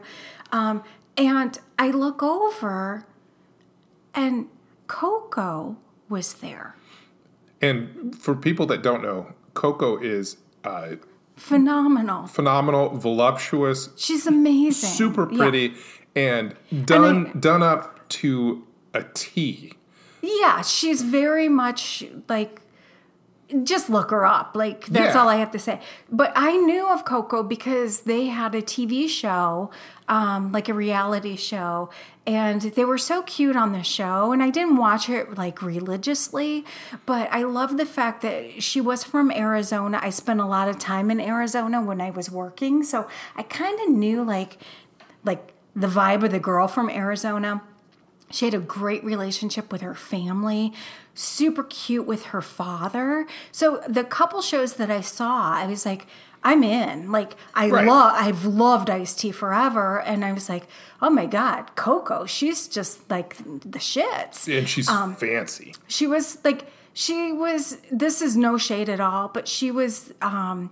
Um, 0.52 0.84
and 1.18 1.58
I 1.80 1.90
look 1.90 2.22
over, 2.22 3.06
and 4.14 4.48
Coco 4.88 5.78
was 6.10 6.34
there. 6.36 6.76
and 7.62 8.16
for 8.20 8.36
people 8.36 8.66
that 8.68 8.84
don't 8.84 9.02
know, 9.02 9.34
Coco 9.56 9.98
is 9.98 10.38
uh, 10.64 10.96
Phenomenal. 11.36 12.28
phenomenal, 12.28 12.90
voluptuous, 12.98 13.90
She's 13.98 14.28
amazing. 14.28 14.90
super 14.90 15.28
Yeah. 15.32 15.46
And 16.16 16.56
done 16.86 17.28
I- 17.28 17.40
done 17.40 17.64
up 17.64 18.08
to 18.10 18.66
a 18.94 19.04
T. 19.14 19.74
Yeah, 20.22 20.62
she's 20.62 21.02
very 21.02 21.50
much 21.50 22.04
like 22.30 22.62
just 23.64 23.88
look 23.90 24.10
her 24.10 24.26
up. 24.26 24.52
Like 24.56 24.86
that's 24.88 25.14
Yeah. 25.14 25.22
all 25.22 25.30
I 25.30 25.36
have 25.36 25.52
to 25.52 25.60
say. 25.60 25.80
But 26.12 26.32
I 26.36 26.58
knew 26.58 26.88
of 26.88 27.06
Coco 27.06 27.44
because 27.44 28.02
they 28.02 28.28
had 28.28 28.56
a 28.56 28.62
TV 28.64 29.08
show, 29.08 29.70
um, 30.08 30.52
like 30.52 30.70
a 30.70 30.74
reality 30.74 31.36
show, 31.36 31.90
and 32.26 32.62
they 32.62 32.84
were 32.86 32.98
so 32.98 33.22
cute 33.24 33.56
on 33.56 33.74
the 33.74 33.84
show. 33.84 34.32
And 34.32 34.42
I 34.42 34.50
didn't 34.50 34.78
watch 34.78 35.08
it 35.10 35.38
like 35.38 35.62
religiously, 35.62 36.66
but 37.06 37.28
I 37.32 37.44
love 37.44 37.78
the 37.78 37.86
fact 37.86 38.22
that 38.24 38.64
she 38.64 38.82
was 38.82 39.04
from 39.04 39.30
Arizona. 39.30 40.00
I 40.02 40.10
spent 40.10 40.40
a 40.40 40.46
lot 40.46 40.68
of 40.68 40.80
time 40.80 41.12
in 41.12 41.20
Arizona 41.20 41.80
when 41.82 42.02
I 42.02 42.10
was 42.10 42.32
working, 42.32 42.82
so 42.82 43.08
I 43.36 43.44
kind 43.44 43.80
of 43.82 43.90
knew 43.90 44.24
like 44.24 44.58
like 45.24 45.54
the 45.76 45.88
vibe 45.88 46.24
of 46.24 46.32
the 46.32 46.40
girl 46.40 46.68
from 46.68 46.90
Arizona. 46.90 47.62
She 48.32 48.46
had 48.46 48.54
a 48.54 48.60
great 48.60 49.04
relationship 49.04 49.72
with 49.72 49.82
her 49.82 49.94
family, 49.94 50.74
super 51.14 51.64
cute 51.64 52.08
with 52.08 52.26
her 52.26 52.42
father. 52.42 53.28
So 53.52 53.82
the 53.88 54.04
couple 54.04 54.42
shows 54.42 54.74
that 54.74 54.90
I 54.90 55.02
saw, 55.02 55.52
I 55.54 55.68
was 55.68 55.86
like, 55.86 56.08
I'm 56.44 56.64
in. 56.64 57.12
Like 57.12 57.36
I 57.54 57.70
Right. 57.70 57.86
love 57.86 58.12
I've 58.16 58.44
loved 58.46 58.90
Ice 58.90 59.14
T 59.14 59.32
forever. 59.32 60.02
And 60.02 60.26
I 60.26 60.34
was 60.34 60.50
like, 60.50 60.68
oh 61.02 61.10
my 61.10 61.26
God, 61.28 61.76
Coco, 61.76 62.26
she's 62.26 62.68
just 62.68 63.10
like 63.10 63.38
the 63.38 63.80
shits. 63.80 64.48
And 64.58 64.68
she's 64.68 64.90
Um, 64.90 65.16
fancy. 65.16 65.74
She 65.88 66.06
was 66.08 66.38
like 66.44 66.66
she 66.94 67.32
was 67.32 67.78
this 67.92 68.22
is 68.22 68.36
no 68.36 68.58
shade 68.58 68.90
at 68.90 69.00
all, 69.00 69.28
but 69.28 69.48
she 69.48 69.72
was 69.72 70.12
um 70.22 70.70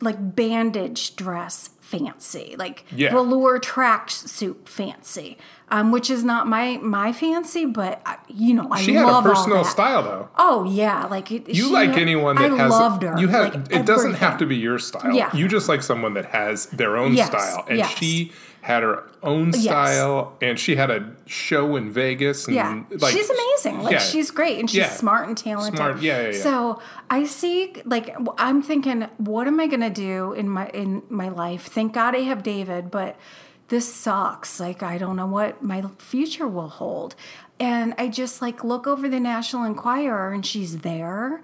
like 0.00 0.36
bandage 0.36 1.16
dress 1.16 1.70
fancy, 1.88 2.54
like 2.58 2.84
Yeah. 2.94 3.10
velour 3.12 3.58
track 3.58 4.10
suit 4.10 4.68
fancy, 4.68 5.38
um, 5.70 5.90
which 5.92 6.08
is 6.10 6.24
not 6.24 6.46
my 6.46 6.78
my 6.82 7.12
fancy, 7.12 7.64
but 7.66 8.00
I, 8.06 8.16
you 8.28 8.54
know 8.54 8.68
I 8.70 8.80
She 8.80 8.94
had 8.94 9.08
a 9.08 9.22
personal 9.22 9.64
style 9.64 10.02
though. 10.02 10.28
Oh 10.36 10.64
yeah, 10.64 11.06
like 11.06 11.30
it, 11.30 11.48
You 11.48 11.54
she 11.66 11.72
like 11.72 11.90
had- 11.90 11.98
anyone 11.98 12.36
that 12.36 12.50
I 12.52 12.56
has 12.56 12.70
loved 12.70 13.02
her. 13.02 13.18
you 13.18 13.28
have 13.28 13.54
like, 13.54 13.72
it 13.72 13.86
doesn't 13.86 14.14
have 14.14 14.38
to 14.38 14.46
be 14.46 14.56
your 14.56 14.78
style. 14.78 15.12
Yeah. 15.14 15.34
You 15.34 15.48
just 15.48 15.68
like 15.68 15.82
someone 15.82 16.14
that 16.14 16.26
has 16.26 16.66
their 16.66 16.96
own 16.96 17.14
Yes, 17.14 17.28
style. 17.28 17.64
And 17.68 17.78
yes. 17.78 17.90
she 17.98 18.32
had 18.60 18.82
her 18.82 19.04
own 19.22 19.52
style 19.52 20.36
and 20.42 20.58
she 20.58 20.76
had 20.76 20.90
a 20.90 21.10
show 21.26 21.76
in 21.76 21.90
Vegas 21.90 22.46
and 22.46 22.56
Yeah, 22.56 22.82
like 22.98 23.14
she's 23.14 23.30
amazing. 23.30 23.82
Like 23.82 23.92
yeah. 23.92 23.98
she's 23.98 24.30
great 24.30 24.58
and 24.58 24.68
she's 24.68 24.78
Yeah. 24.78 24.88
smart 24.90 25.28
and 25.28 25.36
talented. 25.38 25.76
Smart, 25.76 26.02
yeah, 26.02 26.22
yeah, 26.22 26.26
yeah. 26.32 26.42
So 26.42 26.80
I 27.08 27.24
see, 27.24 27.74
like, 27.84 28.14
I'm 28.36 28.60
thinking, 28.62 29.02
what 29.16 29.46
am 29.46 29.58
I 29.60 29.66
gonna 29.68 29.90
do 29.90 30.32
in 30.32 30.48
my 30.48 30.66
in 30.68 31.02
my 31.08 31.28
life? 31.28 31.66
Thank 31.68 31.92
God 31.94 32.14
I 32.14 32.20
have 32.20 32.42
David, 32.42 32.90
but 32.90 33.16
this 33.68 33.92
sucks. 33.92 34.60
Like 34.60 34.82
I 34.82 34.98
don't 34.98 35.16
know 35.16 35.26
what 35.26 35.62
my 35.62 35.82
future 35.98 36.48
will 36.48 36.68
hold. 36.68 37.14
And 37.60 37.94
I 37.98 38.08
just 38.08 38.40
like 38.40 38.62
look 38.62 38.86
over 38.86 39.08
the 39.08 39.20
National 39.20 39.64
Enquirer 39.64 40.32
and 40.32 40.44
she's 40.46 40.78
there, 40.78 41.40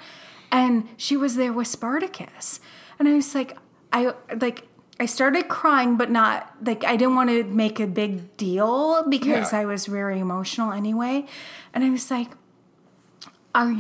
and 0.53 0.89
she 0.97 1.17
was 1.17 1.35
there 1.37 1.53
with 1.53 1.67
Spartacus, 1.67 2.61
and 2.99 3.09
I 3.09 3.15
was 3.15 3.35
like, 3.35 3.57
I 3.93 4.15
like. 4.41 4.69
I 5.01 5.07
started 5.07 5.49
crying, 5.49 5.97
but 5.97 6.09
not 6.09 6.55
like 6.65 6.85
I 6.85 6.95
didn't 6.95 7.17
want 7.17 7.29
to 7.29 7.43
make 7.43 7.81
a 7.81 7.87
big 7.89 8.37
deal 8.37 9.03
because 9.09 9.53
Yeah. 9.53 9.59
I 9.63 9.65
was 9.65 9.87
very 9.87 10.21
emotional 10.21 10.71
anyway. 10.71 11.27
And 11.75 11.83
I 11.83 11.91
was 11.91 12.09
like, 12.13 12.31
"Are 13.57 13.75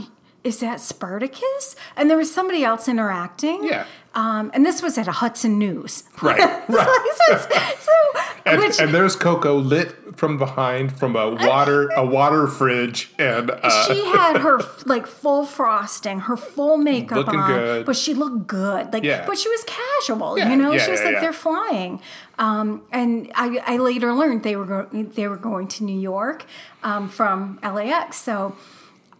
is 0.45 0.61
that 0.61 0.81
Spartacus?" 0.81 1.75
And 1.97 2.09
there 2.09 2.17
was 2.17 2.33
somebody 2.33 2.63
else 2.65 2.87
interacting. 2.89 3.65
Yeah. 3.65 3.87
Um, 4.15 4.53
and 4.55 4.65
this 4.65 4.81
was 4.81 4.97
at 4.97 5.09
a 5.09 5.13
Hudson 5.13 5.59
News. 5.59 6.05
Right, 6.23 6.39
right. 6.69 7.15
so, 7.27 7.37
so- 7.81 8.21
And, 8.47 8.61
which 8.61 8.79
and 8.81 8.95
there's 8.95 9.17
Coco 9.17 9.57
lit 9.59 9.97
from 10.17 10.39
behind 10.39 10.97
from 10.97 11.17
a 11.17 11.31
water 11.31 11.89
a 11.97 12.07
water 12.07 12.47
fridge 12.47 13.11
and 13.19 13.51
uh, 13.51 13.87
she 13.93 14.05
had 14.05 14.37
her 14.39 14.61
like 14.87 15.09
full 15.09 15.45
frosting, 15.45 16.21
her 16.21 16.37
full 16.37 16.77
makeup 16.77 17.17
Looking 17.19 17.41
on, 17.41 17.51
good. 17.51 17.87
but 17.87 17.97
she 17.97 18.15
looked 18.15 18.47
good. 18.47 18.93
Like, 18.93 19.03
Yeah. 19.03 19.27
but 19.27 19.37
she 19.37 19.49
was 19.49 19.65
casual, 19.67 20.39
Yeah, 20.39 20.51
you 20.51 20.57
know. 20.57 20.71
yeah, 20.71 20.85
she 20.85 20.93
was 20.93 21.03
like 21.03 21.19
they're 21.21 21.33
flying. 21.33 22.01
Um, 22.39 22.83
and 22.93 23.33
I, 23.35 23.61
I 23.67 23.77
later 23.79 24.13
learned 24.13 24.45
they 24.45 24.55
were 24.55 24.67
go- 24.67 24.89
they 24.93 25.27
were 25.27 25.37
going 25.39 25.67
to 25.69 25.83
New 25.85 25.99
York 25.99 26.45
um, 26.85 27.09
from 27.09 27.59
LAX. 27.65 28.19
So 28.19 28.55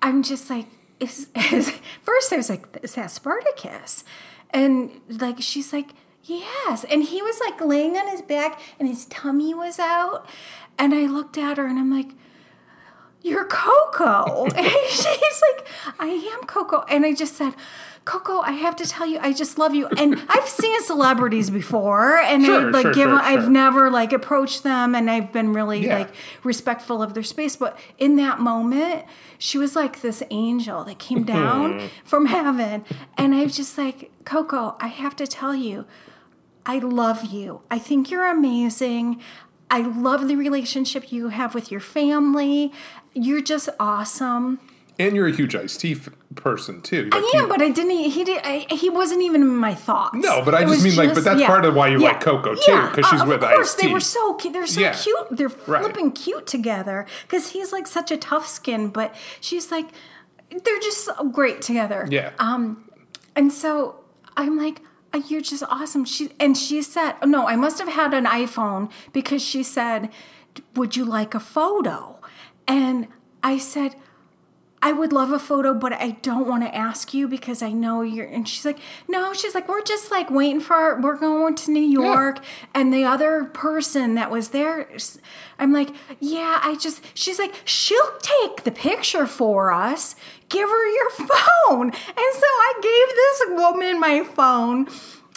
I'm 0.03 0.23
just 0.23 0.49
like, 0.51 0.67
is, 1.01 1.29
is 1.53 1.73
first 2.03 2.33
I 2.33 2.37
was 2.37 2.51
like, 2.51 2.79
is 2.83 2.95
that 2.95 3.11
Spartacus? 3.11 4.05
And 4.51 5.01
like 5.09 5.41
she's 5.41 5.73
like, 5.73 5.91
yes. 6.23 6.85
And 6.85 7.05
he 7.05 7.23
was 7.23 7.41
like 7.41 7.61
laying 7.61 7.97
on 7.97 8.09
his 8.09 8.23
back 8.23 8.61
and 8.79 8.89
his 8.89 9.07
tummy 9.07 9.55
was 9.55 9.79
out. 9.79 10.29
And 10.79 10.95
I 10.95 11.07
looked 11.07 11.39
at 11.39 11.57
her 11.59 11.67
and 11.67 11.79
I'm 11.79 11.91
like, 11.91 12.13
you're 13.23 13.47
Coco. 13.47 14.45
and 14.57 14.73
she's 14.89 15.43
like, 15.57 15.67
I 15.99 16.09
am 16.09 16.47
Coco. 16.47 16.85
And 16.89 17.05
I 17.05 17.15
just 17.15 17.37
said, 17.37 17.55
Coco, 18.05 18.41
I 18.41 18.53
have 18.53 18.77
to 18.77 18.87
tell 18.87 19.07
you, 19.07 19.19
I 19.21 19.33
just 19.33 19.57
love 19.57 19.75
you. 19.75 19.87
And 19.97 20.23
I've 20.29 20.49
seen 20.49 20.83
celebrities 20.83 21.49
before, 21.49 22.19
and 22.19 22.45
Sure, 22.45 22.69
I 22.69 22.71
like 22.71 22.83
sure, 22.83 22.95
give, 22.95 23.09
sure, 23.09 23.21
I've 23.21 23.49
never 23.49 23.91
like 23.91 24.13
approached 24.13 24.63
them, 24.63 24.95
and 24.95 25.11
I've 25.11 25.33
been 25.33 25.53
really 25.55 25.87
Yeah. 25.87 25.99
like 26.01 26.11
respectful 26.43 27.03
of 27.03 27.15
their 27.15 27.23
space. 27.23 27.57
But 27.57 27.79
in 27.99 28.17
that 28.17 28.41
moment, 28.41 29.05
she 29.39 29.57
was 29.57 29.75
like 29.75 30.03
this 30.03 30.23
angel 30.31 30.85
that 30.85 30.99
came 30.99 31.25
mm-hmm. 31.25 31.35
down 31.35 31.91
from 32.05 32.27
heaven, 32.27 32.85
and 33.17 33.35
I 33.35 33.45
was 33.45 33.57
just 33.57 33.79
like, 33.79 34.11
Coco, 34.25 34.77
I 34.81 34.89
have 34.89 35.17
to 35.17 35.27
tell 35.27 35.55
you, 35.55 35.87
I 36.67 36.79
love 36.79 37.25
you. 37.27 37.63
I 37.71 37.79
think 37.79 38.11
you're 38.11 38.27
amazing. 38.27 39.21
I 39.71 39.81
love 39.81 40.29
the 40.29 40.37
relationship 40.37 41.11
you 41.11 41.29
have 41.29 41.55
with 41.55 41.71
your 41.71 41.81
family. 41.81 42.73
You're 43.15 43.41
just 43.43 43.69
awesome. 43.81 44.61
And 44.99 45.17
you're 45.17 45.27
a 45.27 45.33
huge 45.33 45.57
Ice 45.57 45.77
T 45.77 45.93
f- 45.93 46.09
person 46.37 46.81
too. 46.81 47.09
I 47.13 47.17
am, 47.35 47.43
you- 47.43 47.49
but 47.49 47.61
I 47.61 47.69
didn't. 47.71 48.11
He 48.11 48.23
did. 48.23 48.41
I, 48.45 48.67
he 48.71 48.89
wasn't 48.91 49.23
even 49.23 49.43
in 49.43 49.57
my 49.57 49.75
thoughts. 49.75 50.17
No, 50.17 50.45
but 50.45 50.55
I 50.55 50.63
It 50.63 50.69
just 50.69 50.85
mean, 50.85 50.95
like, 50.97 51.15
but 51.15 51.25
that's 51.25 51.43
part 51.43 51.65
of 51.65 51.75
why 51.75 51.89
you 51.89 51.99
like 51.99 52.21
Coco, 52.21 52.55
too, 52.55 52.63
'cause 52.93 53.05
she's 53.11 53.21
uh, 53.23 53.25
with 53.27 53.43
Of 53.43 53.51
course, 53.51 53.75
they 53.75 53.89
were 53.89 53.99
so 54.01 54.35
cute. 54.35 54.53
They're 54.53 54.67
so 54.69 54.81
Yeah. 54.81 54.93
cute. 54.95 55.27
They're 55.33 55.51
Right. 55.67 55.83
flipping 55.83 56.13
cute 56.13 56.47
together 56.47 57.07
because 57.23 57.49
he's 57.51 57.73
like 57.73 57.87
such 57.89 58.11
a 58.13 58.17
tough 58.17 58.47
skin, 58.47 58.89
but 58.89 59.13
she's 59.41 59.73
like, 59.73 59.87
they're 60.51 60.79
just 60.81 61.05
so 61.05 61.25
great 61.25 61.61
together. 61.61 62.07
yeah. 62.11 62.31
Um, 62.39 62.89
and 63.35 63.53
so 63.53 63.97
I'm 64.37 64.57
like, 64.57 64.81
"Uh, 65.13 65.23
you're 65.27 65.41
just 65.41 65.65
awesome. 65.69 66.05
She 66.05 66.31
and 66.39 66.57
she 66.57 66.83
said, 66.83 67.15
no, 67.25 67.49
I 67.49 67.57
must 67.57 67.81
have 67.81 67.89
had 67.89 68.15
an 68.15 68.27
iPhone 68.27 68.91
because 69.13 69.43
she 69.43 69.65
said, 69.65 70.11
would 70.77 70.95
you 70.95 71.05
like 71.05 71.35
a 71.35 71.41
photo? 71.41 72.21
And 72.69 73.09
I 73.43 73.59
said, 73.59 73.97
I 74.85 74.93
would 74.93 75.15
love 75.15 75.33
a 75.33 75.39
photo, 75.39 75.73
but 75.73 75.95
I 75.95 76.11
don't 76.21 76.47
want 76.47 76.63
to 76.63 76.75
ask 76.75 77.15
you 77.15 77.27
because 77.27 77.63
I 77.63 77.73
know 77.73 78.03
you're. 78.03 78.27
And 78.27 78.47
she's 78.47 78.67
like, 78.67 78.79
no, 79.09 79.33
she's 79.33 79.55
like, 79.55 79.67
we're 79.67 79.83
just 79.83 80.11
like 80.11 80.31
waiting 80.31 80.61
for, 80.61 81.01
we're 81.01 81.17
going 81.17 81.55
to 81.55 81.71
New 81.71 81.81
York. 81.81 82.45
And 82.75 82.93
the 82.93 83.03
other 83.03 83.45
person 83.45 84.15
that 84.17 84.31
was 84.31 84.51
there, 84.51 84.87
I'm 85.59 85.73
like, 85.73 85.89
yeah, 86.21 86.61
I 86.63 86.77
just, 86.77 87.03
she's 87.17 87.39
like, 87.39 87.55
she'll 87.65 88.13
take 88.21 88.65
the 88.65 88.71
picture 88.71 89.27
for 89.27 89.73
us. 89.73 90.17
Give 90.51 90.69
her 90.69 90.87
your 90.91 91.11
phone. 91.13 91.87
And 91.87 91.95
so 91.95 92.47
I 92.47 92.75
gave 92.83 93.17
this 93.17 93.59
woman 93.59 93.99
my 93.99 94.23
phone. 94.23 94.87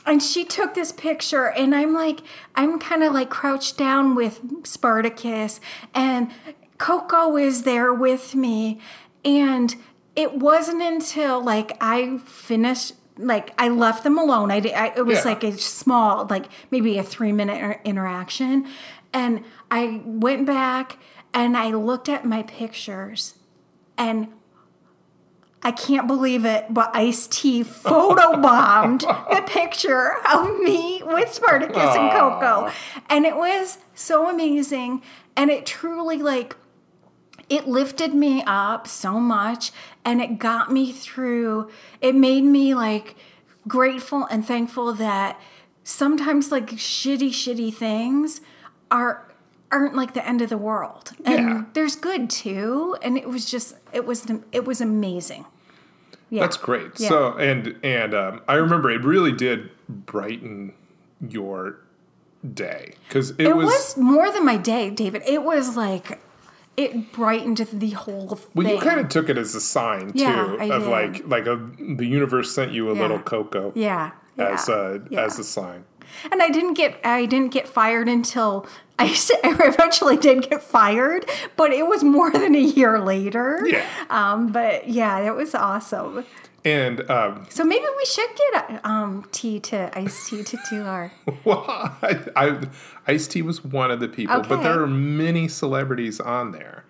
And 0.05 0.21
she 0.21 0.43
took 0.43 0.73
this 0.73 0.93
picture, 0.93 1.49
and 1.49 1.75
I'm 1.75 1.93
like, 1.93 2.21
I'm 2.55 2.79
kind 2.79 3.03
of 3.03 3.11
like 3.11 3.29
crouched 3.29 3.77
down 3.77 4.15
with 4.15 4.39
Spartacus, 4.63 5.59
and 5.93 6.31
Coco 6.77 7.35
is 7.35 7.63
there 7.63 7.93
with 7.93 8.33
me. 8.33 8.79
And 9.27 9.75
it 10.15 10.33
wasn't 10.35 10.81
until 10.81 11.43
like 11.43 11.77
I 11.81 12.17
finished, 12.25 12.93
like 13.17 13.53
I 13.59 13.67
left 13.69 14.03
them 14.03 14.17
alone. 14.17 14.49
I, 14.51 14.59
did, 14.61 14.73
I 14.73 14.87
it 14.95 15.05
was 15.05 15.19
Yeah. 15.19 15.23
like 15.25 15.43
a 15.43 15.57
small, 15.57 16.25
like 16.29 16.45
maybe 16.71 16.97
a 16.97 17.03
three 17.03 17.31
minute 17.33 17.79
interaction, 17.83 18.65
and 19.13 19.43
I 19.69 20.01
went 20.05 20.45
back 20.47 20.97
and 21.33 21.55
I 21.57 21.71
looked 21.71 22.07
at 22.09 22.25
my 22.25 22.43
pictures, 22.43 23.35
and 23.97 24.31
I 25.61 25.71
can't 25.71 26.07
believe 26.07 26.45
it, 26.45 26.73
but 26.73 26.95
Ice 26.95 27.27
T 27.27 27.63
photobombed 27.63 29.01
the 29.35 29.41
picture 29.41 30.13
of 30.33 30.59
me 30.59 31.01
with 31.05 31.33
Spartacus 31.33 31.95
and 31.95 32.11
Coco. 32.11 32.71
And 33.09 33.25
it 33.25 33.35
was 33.35 33.79
so 33.93 34.29
amazing. 34.29 35.01
And 35.35 35.49
it 35.51 35.65
truly, 35.65 36.17
like, 36.19 36.55
it 37.49 37.67
lifted 37.67 38.13
me 38.13 38.43
up 38.45 38.87
so 38.87 39.19
much 39.19 39.71
and 40.03 40.21
it 40.21 40.39
got 40.39 40.71
me 40.71 40.91
through. 40.91 41.69
It 42.01 42.15
made 42.15 42.43
me, 42.43 42.73
like, 42.73 43.15
grateful 43.67 44.25
and 44.25 44.45
thankful 44.45 44.93
that 44.93 45.39
sometimes, 45.83 46.51
like, 46.51 46.67
shitty, 46.71 47.29
shitty 47.29 47.73
things 47.73 48.41
are. 48.91 49.23
Aren't 49.69 49.95
like 49.95 50.13
the 50.13 50.25
end 50.25 50.41
of 50.41 50.47
the 50.47 50.57
world, 50.57 51.11
and 51.25 51.45
Yeah. 51.49 51.63
there's 51.73 51.97
good 51.97 52.29
too. 52.29 52.95
And 53.01 53.17
it 53.17 53.27
was 53.27 53.51
just, 53.51 53.75
it 53.91 54.05
was, 54.05 54.25
it 54.53 54.63
was 54.63 54.79
amazing. 54.79 55.43
Yeah. 56.29 56.43
That's 56.43 56.55
great. 56.55 56.97
Yeah. 56.97 57.09
So 57.09 57.33
and 57.33 57.75
and 57.83 58.13
um, 58.13 58.41
I 58.47 58.53
remember 58.53 58.89
it 58.89 59.03
really 59.03 59.33
did 59.33 59.69
brighten 59.89 60.71
your 61.19 61.79
day 62.53 62.93
because 63.09 63.31
it, 63.31 63.41
It 63.41 63.57
was, 63.57 63.65
was, 63.65 63.97
more 63.97 64.31
than 64.31 64.45
my 64.45 64.55
day, 64.55 64.89
David. 64.89 65.23
It 65.27 65.43
was 65.43 65.75
like 65.75 66.17
it 66.77 67.11
brightened 67.11 67.57
the 67.73 67.89
whole 67.91 68.35
thing. 68.35 68.49
well, 68.53 68.67
you 68.73 68.79
kind 68.79 68.99
of 68.99 69.09
took 69.09 69.29
it 69.29 69.37
as 69.37 69.55
a 69.55 69.61
sign 69.61 70.13
too 70.13 70.19
Yeah, 70.19 70.53
of 70.53 70.83
did. 70.83 70.89
like 70.89 71.27
like 71.27 71.47
a, 71.47 71.55
the 71.95 72.05
universe 72.05 72.53
sent 72.53 72.71
you 72.71 72.89
a 72.89 72.95
Yeah. 72.95 73.01
little 73.01 73.19
Coco 73.19 73.71
yeah, 73.75 74.11
yeah, 74.37 74.49
as 74.53 74.69
a 74.69 75.01
as 75.17 75.39
a 75.39 75.43
sign. 75.43 75.83
and 76.31 76.41
I 76.41 76.49
didn't 76.49 76.75
get 76.75 76.99
I 77.03 77.25
didn't 77.25 77.51
get 77.51 77.67
fired 77.67 78.07
until 78.07 78.67
I 78.99 79.13
eventually 79.43 80.17
did 80.17 80.49
get 80.49 80.63
fired, 80.63 81.29
but 81.55 81.71
it 81.71 81.85
was 81.87 82.03
more 82.03 82.31
than 82.31 82.55
a 82.55 82.59
year 82.59 82.99
later. 82.99 83.61
Yeah. 83.65 83.85
Um, 84.09 84.51
but 84.51 84.87
yeah, 84.89 85.19
it 85.19 85.35
was 85.35 85.53
awesome. 85.53 86.25
And 86.67 87.09
um, 87.09 87.45
So 87.49 87.63
maybe 87.63 87.85
we 87.97 88.05
should 88.05 88.29
get 88.51 88.85
um 88.85 89.25
tea 89.31 89.59
to 89.61 89.89
Ice 89.97 90.29
T 90.29 90.43
to 90.43 90.57
do 90.69 90.83
our. 90.83 91.13
well, 91.45 91.63
I, 92.01 92.19
I, 92.35 92.59
Ice 93.07 93.25
T 93.27 93.41
was 93.41 93.63
one 93.63 93.89
of 93.89 94.01
the 94.01 94.09
people, 94.09 94.41
but 94.41 94.61
there 94.63 94.81
are 94.81 94.87
many 94.87 95.47
celebrities 95.47 96.19
on 96.19 96.51
there. 96.51 96.83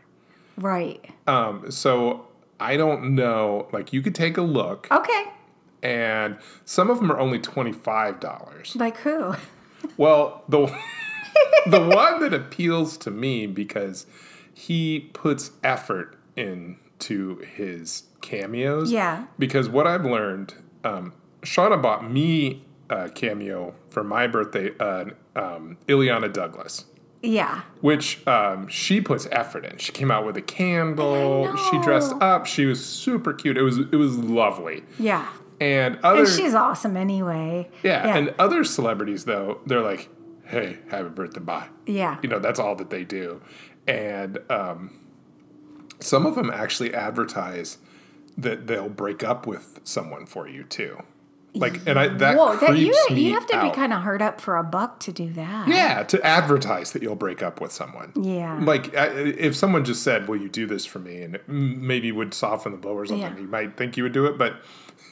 Right. 0.58 1.06
Um, 1.28 1.70
so 1.70 2.28
I 2.60 2.76
don't 2.76 3.14
know. 3.14 3.68
Like 3.72 3.94
you 3.94 4.02
could 4.02 4.16
take 4.16 4.38
a 4.38 4.42
look, 4.42 4.88
Okay. 4.90 5.26
and 5.84 6.38
some 6.66 6.90
of 6.90 6.98
them 6.98 7.12
are 7.12 7.20
only 7.20 7.38
twenty 7.38 7.72
five 7.72 8.20
dollars. 8.20 8.76
Like 8.76 8.98
who? 8.98 9.36
Well, 9.96 10.44
the 10.50 10.76
the 11.68 11.80
one 11.88 12.20
that 12.22 12.34
appeals 12.34 12.98
to 12.98 13.12
me 13.12 13.46
because 13.46 14.08
he 14.52 15.12
puts 15.14 15.52
effort 15.64 16.18
into 17.00 17.38
his 17.56 18.04
cameos. 18.22 18.92
Yeah. 18.92 19.26
Because 19.38 19.70
what 19.70 19.86
I've 19.88 20.06
learned, 20.06 20.56
um, 20.84 21.14
Shauna 21.44 21.82
bought 21.82 22.10
me 22.10 22.66
a 22.90 23.10
cameo 23.10 23.76
for 23.90 24.04
my 24.04 24.28
birthday, 24.28 24.72
uh, 24.80 25.06
um, 25.36 25.78
Illeana 25.88 26.32
Douglas. 26.32 26.86
Yeah. 27.22 27.62
Which 27.82 28.26
um, 28.28 28.68
she 28.68 29.02
puts 29.02 29.28
effort 29.32 29.66
in. 29.66 29.78
She 29.78 29.92
came 29.92 30.12
out 30.12 30.26
with 30.26 30.38
a 30.38 30.42
candle. 30.42 31.56
She 31.70 31.80
dressed 31.82 32.14
up. 32.22 32.46
She 32.46 32.66
was 32.66 32.84
super 32.84 33.34
cute. 33.34 33.58
It 33.58 33.64
was 33.64 33.80
it 33.80 33.96
was 33.96 34.18
lovely. 34.18 34.84
Yeah. 35.00 35.28
And 35.60 35.98
other 36.04 36.20
And 36.22 36.30
she's 36.30 36.54
awesome 36.54 36.96
anyway. 36.96 37.70
yeah, 37.82 38.16
and 38.16 38.34
other 38.38 38.64
celebrities 38.64 39.26
though, 39.26 39.60
they're 39.66 39.82
like, 39.82 40.08
"Hey, 40.46 40.78
happy 40.90 41.10
birthday, 41.10 41.40
bye." 41.40 41.70
yeah. 41.88 42.20
You 42.22 42.30
know, 42.30 42.38
that's 42.38 42.60
all 42.60 42.76
that 42.76 42.92
they 42.92 43.04
do. 43.04 43.42
And 43.88 44.38
um, 44.52 45.00
some 46.00 46.26
of 46.26 46.36
them 46.36 46.50
actually 46.50 46.94
advertise 46.94 47.78
that 48.38 48.68
they'll 48.68 48.90
break 48.90 49.24
up 49.24 49.48
with 49.48 49.80
someone 49.84 50.26
for 50.26 50.48
you 50.48 50.64
too. 50.64 51.02
Like, 51.54 51.88
and 51.88 51.98
I 51.98 52.08
that 52.10 52.38
Whoa, 52.38 52.56
that 52.58 52.78
you 52.78 52.94
you 53.10 53.34
have 53.34 53.48
to 53.48 53.56
out. 53.56 53.72
be 53.72 53.76
kind 53.76 53.92
of 53.92 54.04
hard 54.04 54.22
up 54.22 54.40
for 54.40 54.58
a 54.58 54.64
buck 54.64 55.00
to 55.02 55.12
do 55.12 55.34
that. 55.34 55.68
yeah 55.68 56.04
to 56.04 56.24
advertise 56.24 56.92
that 56.92 57.02
you'll 57.02 57.16
break 57.16 57.42
up 57.42 57.60
with 57.60 57.72
someone. 57.72 58.12
Yeah. 58.16 58.60
Like, 58.62 58.96
I- 58.96 59.08
if 59.08 59.56
someone 59.56 59.84
just 59.84 60.04
said, 60.04 60.28
"Will 60.28 60.36
you 60.38 60.50
do 60.50 60.68
this 60.68 60.86
for 60.86 61.00
me?" 61.00 61.24
and 61.24 61.40
maybe 61.48 62.12
would 62.12 62.36
soften 62.36 62.74
the 62.74 62.78
blow 62.78 62.94
or 62.94 63.08
something, 63.08 63.34
Yeah. 63.34 63.40
you 63.42 63.48
might 63.48 63.76
think 63.76 63.98
you 63.98 64.04
would 64.04 64.14
do 64.14 64.26
it, 64.28 64.38
but. 64.38 64.58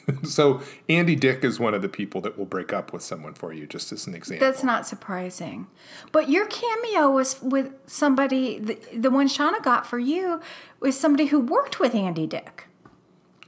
So 0.22 0.60
Andy 0.88 1.16
Dick 1.16 1.42
is 1.44 1.58
one 1.58 1.74
of 1.74 1.82
the 1.82 1.88
people 1.88 2.20
that 2.22 2.38
will 2.38 2.46
break 2.46 2.72
up 2.72 2.92
with 2.92 3.02
someone 3.02 3.34
for 3.34 3.52
you, 3.52 3.66
just 3.66 3.90
as 3.92 4.06
an 4.06 4.14
example. 4.14 4.46
That's 4.46 4.62
not 4.62 4.86
surprising. 4.86 5.66
But 6.12 6.28
your 6.28 6.46
cameo 6.46 7.10
was 7.10 7.40
with 7.42 7.72
somebody, 7.86 8.58
the, 8.58 8.78
the 8.96 9.10
one 9.10 9.28
Shauna 9.28 9.62
got 9.62 9.86
for 9.86 9.98
you 9.98 10.40
was 10.80 10.98
somebody 10.98 11.26
who 11.26 11.40
worked 11.40 11.80
with 11.80 11.94
Andy 11.94 12.26
Dick. 12.26 12.64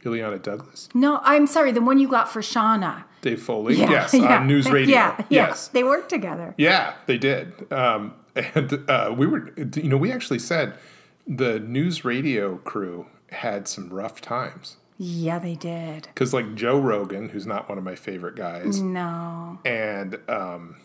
Illeana 0.04 0.40
Douglas, 0.40 0.88
No, 0.94 1.20
I'm 1.24 1.46
sorry, 1.48 1.72
the 1.72 1.80
one 1.80 1.98
you 1.98 2.08
got 2.08 2.30
for 2.30 2.40
Shauna. 2.40 3.04
Dave 3.20 3.42
Foley, 3.42 3.74
yes, 3.76 4.14
yeah. 4.14 4.38
on 4.38 4.46
News 4.46 4.70
Radio, 4.70 4.94
Yeah, 4.94 5.16
yeah. 5.18 5.48
yes, 5.48 5.68
They 5.68 5.82
worked 5.82 6.08
together. 6.08 6.54
yeah, 6.56 6.94
they 7.06 7.18
did. 7.18 7.70
Um, 7.72 8.14
and 8.36 8.84
uh, 8.88 9.12
we 9.16 9.26
were, 9.26 9.50
you 9.56 9.88
know, 9.88 9.96
we 9.96 10.12
actually 10.12 10.38
said 10.38 10.74
the 11.26 11.58
News 11.58 12.04
Radio 12.04 12.58
crew 12.58 13.06
had 13.32 13.66
some 13.66 13.88
rough 13.90 14.20
times 14.20 14.76
Yeah, 14.98 15.38
they 15.38 15.54
did. 15.54 16.08
because, 16.12 16.34
like 16.34 16.54
Joe 16.56 16.78
Rogan, 16.78 17.28
who's 17.28 17.46
not 17.46 17.68
one 17.68 17.78
of 17.78 17.84
my 17.84 17.94
favorite 17.94 18.34
guys, 18.34 18.82
No. 18.82 19.58
and 19.64 20.18
um, 20.28 20.76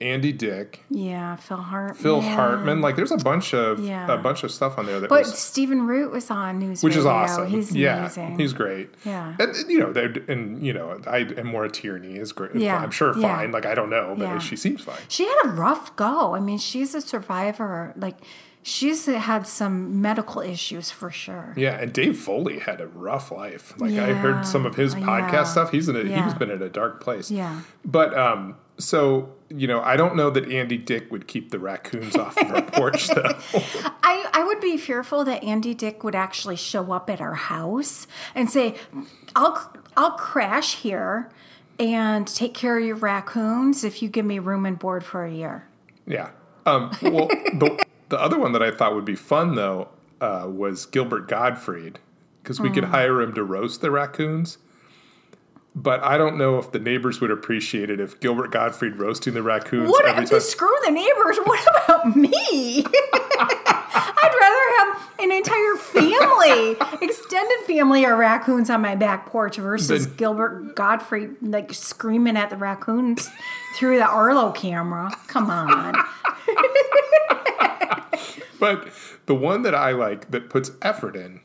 Andy 0.00 0.32
Dick, 0.32 0.82
Yeah, 0.90 1.34
Phil 1.36 1.56
Hartman. 1.56 1.94
Phil 2.02 2.20
Hartman, 2.20 2.80
like 2.80 2.94
there's 2.96 3.10
a 3.12 3.16
bunch 3.16 3.52
of 3.54 3.80
Yeah. 3.80 4.12
a 4.12 4.18
bunch 4.18 4.44
of 4.44 4.50
stuff 4.52 4.78
on 4.78 4.86
there 4.86 5.00
that 5.00 5.08
But 5.08 5.24
was 5.26 5.36
Stephen 5.38 5.86
Root 5.86 6.12
was 6.12 6.30
on 6.30 6.58
News 6.60 6.82
which 6.82 6.94
is 6.96 7.04
awesome. 7.06 7.48
He's 7.48 7.74
yeah, 7.74 7.98
amazing. 8.00 8.38
he's 8.38 8.52
great. 8.52 8.90
Yeah. 9.04 9.34
and 9.38 9.54
you 9.68 9.78
know, 9.80 9.92
and 10.28 10.64
you 10.64 10.72
know, 10.72 11.00
I 11.08 11.18
and 11.18 11.44
Maura 11.48 11.68
Tierney 11.70 12.16
is 12.16 12.30
great. 12.32 12.54
Yeah, 12.54 12.78
I'm 12.78 12.92
sure 12.92 13.16
yeah. 13.18 13.36
fine. 13.36 13.50
Like 13.52 13.66
I 13.66 13.74
don't 13.74 13.90
know, 13.90 14.14
but 14.16 14.24
Yeah. 14.24 14.38
she 14.38 14.54
seems 14.56 14.80
fine. 14.82 14.98
She 15.08 15.24
had 15.24 15.36
a 15.44 15.48
rough 15.48 15.94
go. 15.96 16.34
I 16.36 16.40
mean, 16.40 16.58
she's 16.58 16.94
a 16.94 17.00
survivor. 17.00 17.92
Like, 17.96 18.18
she's 18.66 19.06
had 19.06 19.46
some 19.46 20.00
medical 20.00 20.40
issues 20.40 20.90
for 20.90 21.10
sure. 21.10 21.52
Yeah, 21.56 21.78
and 21.78 21.92
Dave 21.92 22.18
Foley 22.18 22.58
had 22.58 22.80
a 22.80 22.86
rough 22.88 23.30
life. 23.30 23.72
Like 23.78 23.92
I 23.94 24.14
heard 24.14 24.44
some 24.46 24.66
of 24.66 24.74
his 24.74 24.94
podcast 24.96 25.32
Yeah. 25.32 25.44
stuff. 25.44 25.70
He's 25.70 25.88
in 25.88 25.94
a, 25.96 26.02
Yeah. 26.02 26.24
he's 26.24 26.34
been 26.34 26.50
in 26.50 26.60
a 26.62 26.68
dark 26.68 27.00
place. 27.00 27.30
Yeah. 27.30 27.60
But 27.84 28.16
um, 28.18 28.56
so 28.78 29.32
you 29.50 29.68
know, 29.68 29.80
I 29.82 29.96
don't 29.96 30.16
know 30.16 30.30
that 30.30 30.50
Andy 30.50 30.78
Dick 30.78 31.12
would 31.12 31.28
keep 31.28 31.50
the 31.52 31.58
raccoons 31.60 32.16
off 32.16 32.36
of 32.38 32.50
our 32.50 32.62
porch 32.72 33.06
though. 33.08 33.38
I, 34.02 34.28
I 34.32 34.42
would 34.44 34.60
be 34.60 34.76
fearful 34.78 35.24
that 35.26 35.44
Andy 35.44 35.74
Dick 35.74 36.02
would 36.02 36.14
actually 36.16 36.56
show 36.56 36.90
up 36.92 37.08
at 37.08 37.20
our 37.20 37.34
house 37.34 38.08
and 38.34 38.50
say, 38.50 38.74
I'll, 39.36 39.72
I'll 39.96 40.12
crash 40.12 40.76
here 40.76 41.28
and 41.78 42.26
take 42.26 42.54
care 42.54 42.78
of 42.78 42.84
your 42.84 42.96
raccoons 42.96 43.84
if 43.84 44.02
you 44.02 44.08
give 44.08 44.24
me 44.24 44.38
room 44.40 44.66
and 44.66 44.76
board 44.78 45.04
for 45.04 45.24
a 45.24 45.30
year. 45.30 45.66
Yeah. 46.06 46.30
Um, 46.66 46.90
well, 47.02 47.28
the, 47.28 47.84
the 48.08 48.20
other 48.20 48.38
one 48.38 48.52
that 48.52 48.62
I 48.62 48.70
thought 48.70 48.94
would 48.94 49.04
be 49.04 49.14
fun 49.16 49.54
though 49.54 49.88
uh, 50.20 50.46
was 50.48 50.86
Gilbert 50.86 51.28
Gottfried 51.28 51.98
because 52.42 52.60
we 52.60 52.68
Mm. 52.68 52.74
could 52.74 52.84
hire 52.84 53.20
him 53.22 53.32
to 53.34 53.42
roast 53.44 53.80
the 53.80 53.90
raccoons. 53.90 54.58
But 55.76 56.02
I 56.04 56.16
don't 56.18 56.38
know 56.38 56.58
if 56.58 56.70
the 56.70 56.78
neighbors 56.78 57.20
would 57.20 57.32
appreciate 57.32 57.90
it 57.90 57.98
if 57.98 58.20
Gilbert 58.20 58.52
Gottfried 58.52 58.96
roasting 58.96 59.34
the 59.34 59.42
raccoons 59.42 59.90
What 59.90 60.04
every 60.06 60.24
time. 60.26 60.38
screw 60.40 60.76
the 60.84 60.90
neighbors? 60.92 61.38
What 61.44 61.84
about 61.84 62.14
me? 62.16 62.84
I'd 65.32 65.48
rather 65.48 65.74
have 65.74 66.00
an 66.00 66.10
entire 66.10 66.78
family, 66.78 67.06
extended 67.06 67.58
family 67.66 68.04
of 68.04 68.18
raccoons 68.18 68.70
on 68.70 68.80
my 68.82 68.94
back 68.94 69.26
porch 69.26 69.56
versus 69.56 70.06
Then- 70.06 70.16
Gilbert 70.16 70.74
Gottfried 70.76 71.36
like 71.42 71.72
screaming 71.72 72.36
at 72.36 72.50
the 72.50 72.56
raccoons 72.56 73.30
through 73.76 73.98
the 73.98 74.06
Arlo 74.06 74.52
camera. 74.52 75.10
Come 75.26 75.50
on. 75.50 75.94
But 78.60 78.88
the 79.26 79.34
one 79.34 79.62
that 79.62 79.74
I 79.74 79.90
like 79.90 80.30
that 80.30 80.48
puts 80.48 80.70
effort 80.80 81.16
in 81.16 81.40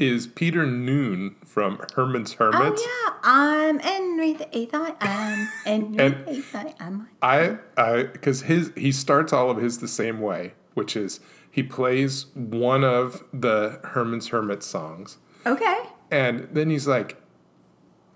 is 0.00 0.26
Peter 0.26 0.66
Noone 0.66 1.36
from 1.44 1.80
Herman's 1.94 2.32
Hermits. 2.32 2.82
Oh 2.84 3.10
yeah, 3.12 3.14
I'm 3.22 3.78
Henry 3.78 4.32
the 4.32 4.48
Eighth. 4.56 4.74
I 4.74 4.94
am 5.00 5.48
Henry 5.64 6.04
And- 6.04 6.26
the 6.26 6.30
Eighth. 6.30 6.54
I 6.56 6.74
am. 6.80 7.08
I 7.22 7.58
I 7.76 8.02
because 8.04 8.42
his 8.42 8.72
he 8.76 8.90
starts 8.90 9.32
all 9.32 9.48
of 9.50 9.58
his 9.58 9.78
the 9.78 9.86
same 9.86 10.18
way, 10.20 10.54
which 10.74 10.96
is 10.96 11.20
he 11.50 11.62
plays 11.62 12.26
one 12.34 12.84
of 12.84 13.24
the 13.32 13.80
Herman's 13.84 14.28
Hermits 14.28 14.66
songs, 14.66 15.18
Okay. 15.46 15.78
and 16.10 16.48
then 16.52 16.70
he's 16.70 16.86
like, 16.86 17.16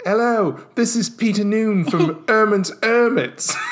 "Hello, 0.05 0.65
this 0.75 0.95
is 0.97 1.09
Peter 1.11 1.45
Noone 1.45 1.85
from 1.85 2.25
Herman's 2.29 2.73
Hermits." 2.83 3.55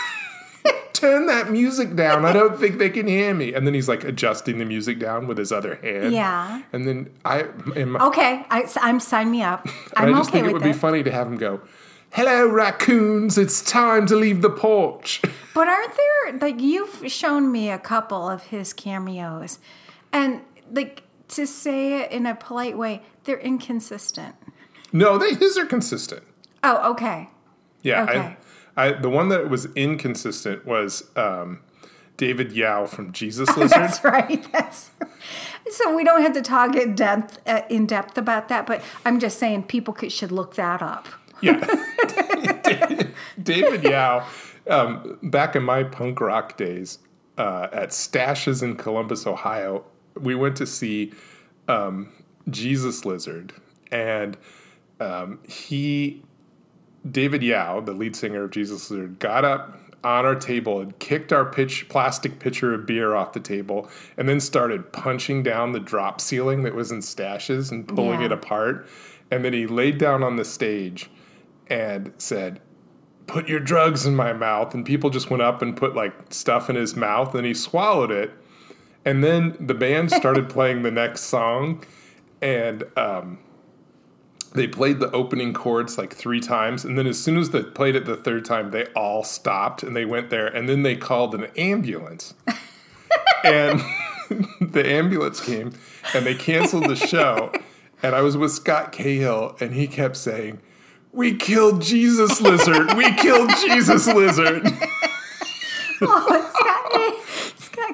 Turn 0.93 1.27
that 1.27 1.51
music 1.51 1.97
down. 1.97 2.25
I 2.25 2.33
don't 2.33 2.61
think 2.61 2.79
they 2.79 2.89
can 2.91 3.09
hear 3.09 3.35
me. 3.35 3.53
And 3.55 3.67
then 3.67 3.75
he's 3.75 3.89
like 3.89 4.05
adjusting 4.05 4.59
the 4.59 4.65
music 4.65 5.01
down 5.01 5.27
with 5.27 5.37
his 5.37 5.51
other 5.51 5.75
hand. 5.83 6.13
Yeah. 6.15 6.63
And 6.73 6.87
then 6.87 7.11
I, 7.25 7.43
my, 7.85 8.07
Okay. 8.07 8.47
I, 8.51 8.69
am 8.83 9.01
sign 9.01 9.29
me 9.33 9.43
up. 9.43 9.67
I'm 9.97 10.15
I 10.15 10.19
just 10.19 10.31
okay 10.31 10.39
think 10.39 10.51
it 10.51 10.53
would 10.53 10.63
it. 10.63 10.67
be 10.67 10.73
funny 10.73 11.03
to 11.03 11.11
have 11.11 11.27
him 11.27 11.37
go, 11.39 11.61
Hello, 12.15 12.47
raccoons, 12.47 13.39
it's 13.39 13.63
time 13.63 14.05
to 14.05 14.17
leave 14.17 14.43
the 14.43 14.51
porch. 14.51 15.23
But 15.55 15.69
aren't 15.69 15.95
there 15.95 16.39
like 16.39 16.63
you've 16.63 17.11
shown 17.13 17.53
me 17.53 17.69
a 17.69 17.79
couple 17.79 18.27
of 18.27 18.45
his 18.45 18.73
cameos, 18.73 19.59
and 20.11 20.41
like 20.73 21.03
to 21.29 21.47
say 21.47 22.01
it 22.01 22.11
in 22.11 22.25
a 22.25 22.35
polite 22.35 22.79
way, 22.79 23.03
they're 23.25 23.39
inconsistent. 23.39 24.35
no, 24.95 25.19
they, 25.19 25.35
his 25.35 25.59
are 25.59 25.67
consistent. 25.67 26.23
Oh, 26.65 26.93
okay. 26.93 27.29
Yeah. 27.83 28.05
Okay. 28.05 28.37
I, 28.77 28.87
I, 28.87 28.93
the 28.93 29.11
one 29.11 29.29
that 29.29 29.51
was 29.51 29.67
inconsistent 29.75 30.65
was 30.65 31.11
um, 31.17 31.61
David 32.17 32.53
Yow 32.53 32.87
from 32.87 33.13
Jesus 33.13 33.49
Lizard. 33.59 33.79
That's 33.79 34.03
right. 34.03 34.51
That's 34.53 34.91
so 35.71 35.95
we 35.95 36.03
don't 36.03 36.23
have 36.23 36.33
to 36.33 36.43
talk 36.43 36.75
in 36.77 36.95
depth 36.95 37.41
uh, 37.47 37.61
in 37.69 37.85
depth 37.85 38.17
about 38.17 38.49
that. 38.49 38.67
But 38.67 38.83
I'm 39.05 39.21
just 39.21 39.39
saying 39.39 39.65
people 39.65 39.93
could, 39.93 40.11
should 40.11 40.33
look 40.33 40.55
that 40.55 40.81
up. 40.81 41.09
yeah. 41.43 41.63
David 43.43 43.83
Yow, 43.85 44.27
um, 44.69 45.19
back 45.23 45.57
in 45.57 45.63
my 45.63 45.83
punk 45.85 46.21
rock 46.21 46.57
days 46.57 46.99
uh, 47.39 47.69
at 47.73 47.91
Stashes 47.91 48.63
in 48.63 48.77
Columbus, 48.77 49.27
Ohio, 49.27 49.85
we 50.19 50.35
went 50.35 50.57
to 50.57 50.67
see 50.67 51.13
um, 51.69 52.13
Jesus 52.51 53.05
Lizard, 53.05 53.53
and 53.91 54.37
um, 55.01 55.39
he, 55.49 56.23
David 57.11 57.43
Yow, 57.43 57.81
the 57.81 57.93
lead 57.93 58.15
singer 58.17 58.45
of 58.45 58.51
Jesus 58.51 58.91
Lizard, 58.91 59.19
got 59.19 59.45
up 59.45 59.79
on 60.05 60.25
our 60.25 60.35
table 60.35 60.81
and 60.81 60.99
kicked 60.99 61.33
our 61.33 61.45
pitch, 61.45 61.89
plastic 61.89 62.41
pitcher 62.41 62.75
of 62.75 62.87
beer 62.87 63.15
off 63.15 63.33
the 63.33 63.41
table, 63.41 63.89
and 64.17 64.29
then 64.29 64.41
started 64.41 64.93
punching 64.93 65.43
down 65.45 65.73
the 65.73 65.81
drop 65.81 66.21
ceiling 66.21 66.65
that 66.65 66.75
was 66.75 66.91
in 66.91 66.99
Stashes 66.99 67.71
and 67.71 67.87
pulling 67.87 68.21
Yeah. 68.21 68.27
it 68.27 68.33
apart. 68.33 68.87
And 69.31 69.45
then 69.45 69.53
he 69.53 69.67
laid 69.67 69.99
down 69.99 70.23
on 70.23 70.37
the 70.37 70.45
stage 70.45 71.09
and 71.73 72.13
said, 72.19 72.61
Put 73.27 73.49
your 73.49 73.61
drugs 73.61 74.05
in 74.05 74.15
my 74.15 74.35
mouth. 74.35 74.75
And 74.75 74.85
people 74.85 75.09
just 75.09 75.31
went 75.31 75.43
up 75.43 75.63
and 75.63 75.75
put 75.75 75.95
like 75.95 76.13
stuff 76.31 76.69
in 76.69 76.77
his 76.77 76.95
mouth, 76.95 77.35
and 77.35 77.47
he 77.47 77.55
swallowed 77.55 78.11
it. 78.11 78.31
And 79.05 79.25
then 79.25 79.57
the 79.59 79.75
band 79.75 80.11
started 80.11 80.49
playing 80.51 80.83
the 80.83 80.91
next 80.91 81.23
song, 81.23 81.83
and 82.43 82.85
um, 82.97 83.39
they 84.53 84.69
played 84.69 85.01
the 85.01 85.11
opening 85.13 85.55
chords 85.55 85.97
like 85.97 86.13
three 86.13 86.41
times. 86.41 86.85
And 86.85 86.99
then 86.99 87.07
as 87.07 87.19
soon 87.19 87.39
as 87.39 87.51
they 87.51 87.63
played 87.63 87.97
it 87.97 88.05
the 88.05 88.17
third 88.17 88.45
time, 88.45 88.71
they 88.71 88.85
all 88.89 89.25
stopped 89.25 89.83
and 89.83 89.97
they 89.97 90.05
went 90.05 90.29
there. 90.29 90.47
And 90.47 90.69
then 90.69 90.83
they 90.83 90.95
called 90.95 91.35
an 91.35 91.45
ambulance. 91.57 92.35
and 93.45 93.81
the 94.61 94.85
ambulance 94.85 95.41
came 95.41 95.73
and 96.13 96.27
they 96.27 96.35
canceled 96.35 96.89
the 96.89 96.97
show. 96.97 97.51
And 98.03 98.15
I 98.15 98.21
was 98.21 98.37
with 98.37 98.51
Scott 98.51 98.91
Cahill, 98.91 99.57
and 99.61 99.75
he 99.75 99.87
kept 99.87 100.17
saying, 100.17 100.61
We 101.13 101.35
killed 101.35 101.83
Jesus 101.83 102.41
Lizard. 102.41 102.95
We 102.95 103.13
killed 103.15 103.51
Jesus 103.61 104.07
Lizard. 104.07 104.67
Oh, 106.05 106.51
Scott, 106.53 107.22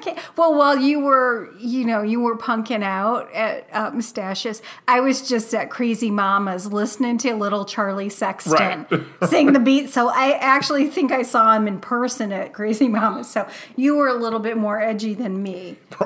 K. 0.01 0.15
Well, 0.35 0.53
while 0.55 0.77
you 0.77 0.99
were, 0.99 1.49
you 1.57 1.85
know, 1.85 2.01
you 2.01 2.19
were 2.19 2.37
punking 2.37 2.83
out 2.83 3.31
at 3.33 3.67
uh, 3.71 3.91
Mustaches, 3.91 4.61
I 4.87 4.99
was 4.99 5.27
just 5.27 5.53
at 5.53 5.69
Crazy 5.69 6.11
Mamas 6.11 6.71
listening 6.71 7.17
to 7.19 7.33
little 7.35 7.65
Charlie 7.65 8.09
Sexton 8.09 8.85
Right. 8.89 9.03
sing 9.29 9.53
the 9.53 9.59
beat. 9.59 9.89
So 9.89 10.09
I 10.09 10.37
actually 10.39 10.87
think 10.87 11.11
I 11.11 11.21
saw 11.21 11.53
him 11.55 11.67
in 11.67 11.79
person 11.79 12.31
at 12.31 12.53
Crazy 12.53 12.87
Mamas. 12.87 13.29
So 13.29 13.47
you 13.75 13.95
were 13.95 14.07
a 14.07 14.13
little 14.15 14.39
bit 14.39 14.57
more 14.57 14.79
edgy 14.79 15.13
than 15.13 15.41
me. 15.43 15.77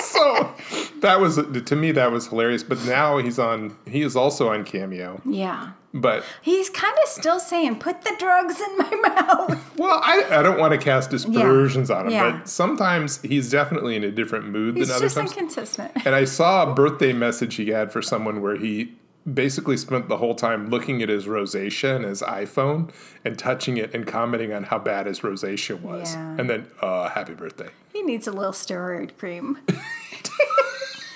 so 0.00 0.52
that 1.00 1.18
was, 1.20 1.36
to 1.36 1.76
me, 1.76 1.92
that 1.92 2.10
was 2.10 2.28
hilarious. 2.28 2.62
But 2.62 2.84
now 2.84 3.18
he's 3.18 3.38
on, 3.38 3.76
he 3.86 4.02
is 4.02 4.16
also 4.16 4.48
on 4.48 4.64
Cameo. 4.64 5.20
Yeah. 5.24 5.72
But 5.94 6.22
He's 6.42 6.68
kind 6.68 6.94
of 7.02 7.08
still 7.08 7.40
saying, 7.40 7.78
put 7.78 8.02
the 8.02 8.14
drugs 8.18 8.60
in 8.60 8.76
my 8.78 8.90
mouth. 9.14 9.78
Well, 9.78 10.00
I, 10.04 10.22
I 10.30 10.42
don't 10.42 10.58
want 10.58 10.72
to 10.72 10.78
cast 10.78 11.12
aspersions 11.14 11.90
on 11.90 12.06
him, 12.06 12.12
Yeah. 12.12 12.30
but 12.38 12.48
sometimes 12.48 13.22
he's 13.22 13.50
definitely 13.50 13.96
in 13.96 14.04
a 14.04 14.10
different 14.10 14.46
mood 14.46 14.76
He's 14.76 14.88
than 14.88 14.96
other 14.96 15.06
just 15.06 15.16
times. 15.16 15.32
inconsistent. 15.32 15.92
and 16.04 16.14
I 16.14 16.24
saw 16.24 16.70
a 16.70 16.74
birthday 16.74 17.12
message 17.14 17.54
he 17.54 17.68
had 17.70 17.90
for 17.90 18.02
someone 18.02 18.42
where 18.42 18.56
he 18.56 18.92
basically 19.32 19.76
spent 19.76 20.08
the 20.08 20.18
whole 20.18 20.34
time 20.34 20.68
looking 20.70 21.02
at 21.02 21.08
his 21.08 21.26
rosacea 21.26 21.96
and 21.96 22.04
his 22.04 22.20
iPhone 22.22 22.90
and 23.24 23.38
touching 23.38 23.76
it 23.78 23.94
and 23.94 24.06
commenting 24.06 24.52
on 24.52 24.64
how 24.64 24.78
bad 24.78 25.06
his 25.06 25.20
rosacea 25.20 25.80
was. 25.80 26.14
Yeah. 26.14 26.36
And 26.38 26.48
then, 26.50 26.66
uh, 26.80 27.08
happy 27.08 27.34
birthday. 27.34 27.68
He 27.92 28.02
needs 28.02 28.26
a 28.26 28.32
little 28.32 28.52
steroid 28.52 29.16
cream. 29.16 29.58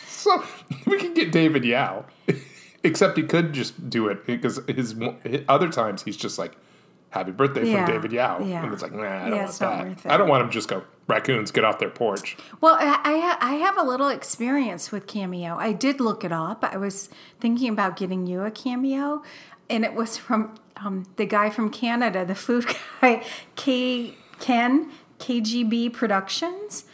So 0.06 0.44
we 0.86 0.98
can 0.98 1.14
get 1.14 1.32
David 1.32 1.64
Yow, 1.64 2.04
except 2.84 3.16
he 3.16 3.22
could 3.22 3.52
just 3.52 3.88
do 3.90 4.08
it 4.08 4.24
because 4.26 4.60
his, 4.68 4.94
his 5.24 5.42
other 5.48 5.68
times 5.68 6.02
he's 6.02 6.16
just 6.16 6.38
like, 6.38 6.52
"Happy 7.10 7.30
birthday 7.30 7.66
Yeah, 7.68 7.84
from 7.84 7.94
David 7.94 8.12
Yow," 8.12 8.40
yeah. 8.44 8.64
and 8.64 8.72
it's 8.72 8.82
like, 8.82 8.92
nah, 8.92 9.02
I 9.02 9.30
don't 9.30 9.38
Yeah, 9.38 9.44
want 9.44 9.98
that. 10.02 10.12
I 10.12 10.16
don't 10.16 10.28
want 10.28 10.42
him 10.42 10.48
to 10.48 10.52
just 10.54 10.68
go 10.68 10.82
raccoons 11.08 11.50
get 11.50 11.64
off 11.64 11.78
their 11.78 11.90
porch. 11.90 12.36
Well, 12.60 12.76
I, 12.78 13.36
I 13.40 13.52
I 13.52 13.54
have 13.56 13.76
a 13.76 13.82
little 13.82 14.08
experience 14.08 14.90
with 14.92 15.06
Cameo. 15.06 15.56
I 15.56 15.72
did 15.72 16.00
look 16.00 16.24
it 16.24 16.32
up. 16.32 16.64
I 16.64 16.76
was 16.76 17.08
thinking 17.40 17.70
about 17.70 17.96
getting 17.96 18.26
you 18.26 18.42
a 18.42 18.50
Cameo, 18.50 19.22
and 19.68 19.84
it 19.84 19.94
was 19.94 20.16
from 20.16 20.54
um, 20.76 21.04
the 21.16 21.26
guy 21.26 21.50
from 21.50 21.70
Canada, 21.70 22.24
the 22.24 22.34
food 22.34 22.66
guy, 23.00 23.24
K 23.56 24.16
Ken 24.40 24.90
KGB 25.18 25.92
Productions. 25.92 26.84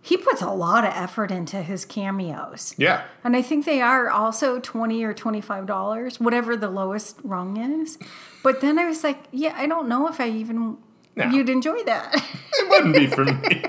He 0.00 0.16
puts 0.16 0.40
a 0.40 0.50
lot 0.50 0.84
of 0.84 0.92
effort 0.94 1.30
into 1.30 1.60
his 1.62 1.84
cameos. 1.84 2.74
Yeah, 2.78 3.04
And 3.24 3.36
I 3.36 3.42
think 3.42 3.64
they 3.66 3.80
are 3.82 4.08
also 4.08 4.58
twenty 4.60 5.02
or 5.04 5.12
twenty-five 5.12 5.66
dollars, 5.66 6.18
whatever 6.20 6.56
the 6.56 6.70
lowest 6.70 7.18
rung 7.24 7.56
is. 7.82 7.98
But 8.42 8.60
then 8.60 8.78
I 8.78 8.86
was 8.86 9.02
like, 9.04 9.24
yeah, 9.32 9.54
I 9.56 9.66
don't 9.66 9.88
know 9.88 10.08
if 10.08 10.20
I 10.20 10.28
even 10.28 10.78
No. 11.16 11.26
you'd 11.30 11.48
enjoy 11.50 11.82
that. 11.84 12.14
it 12.14 12.68
wouldn't 12.70 12.94
be 12.94 13.06
for 13.08 13.24
me. 13.24 13.62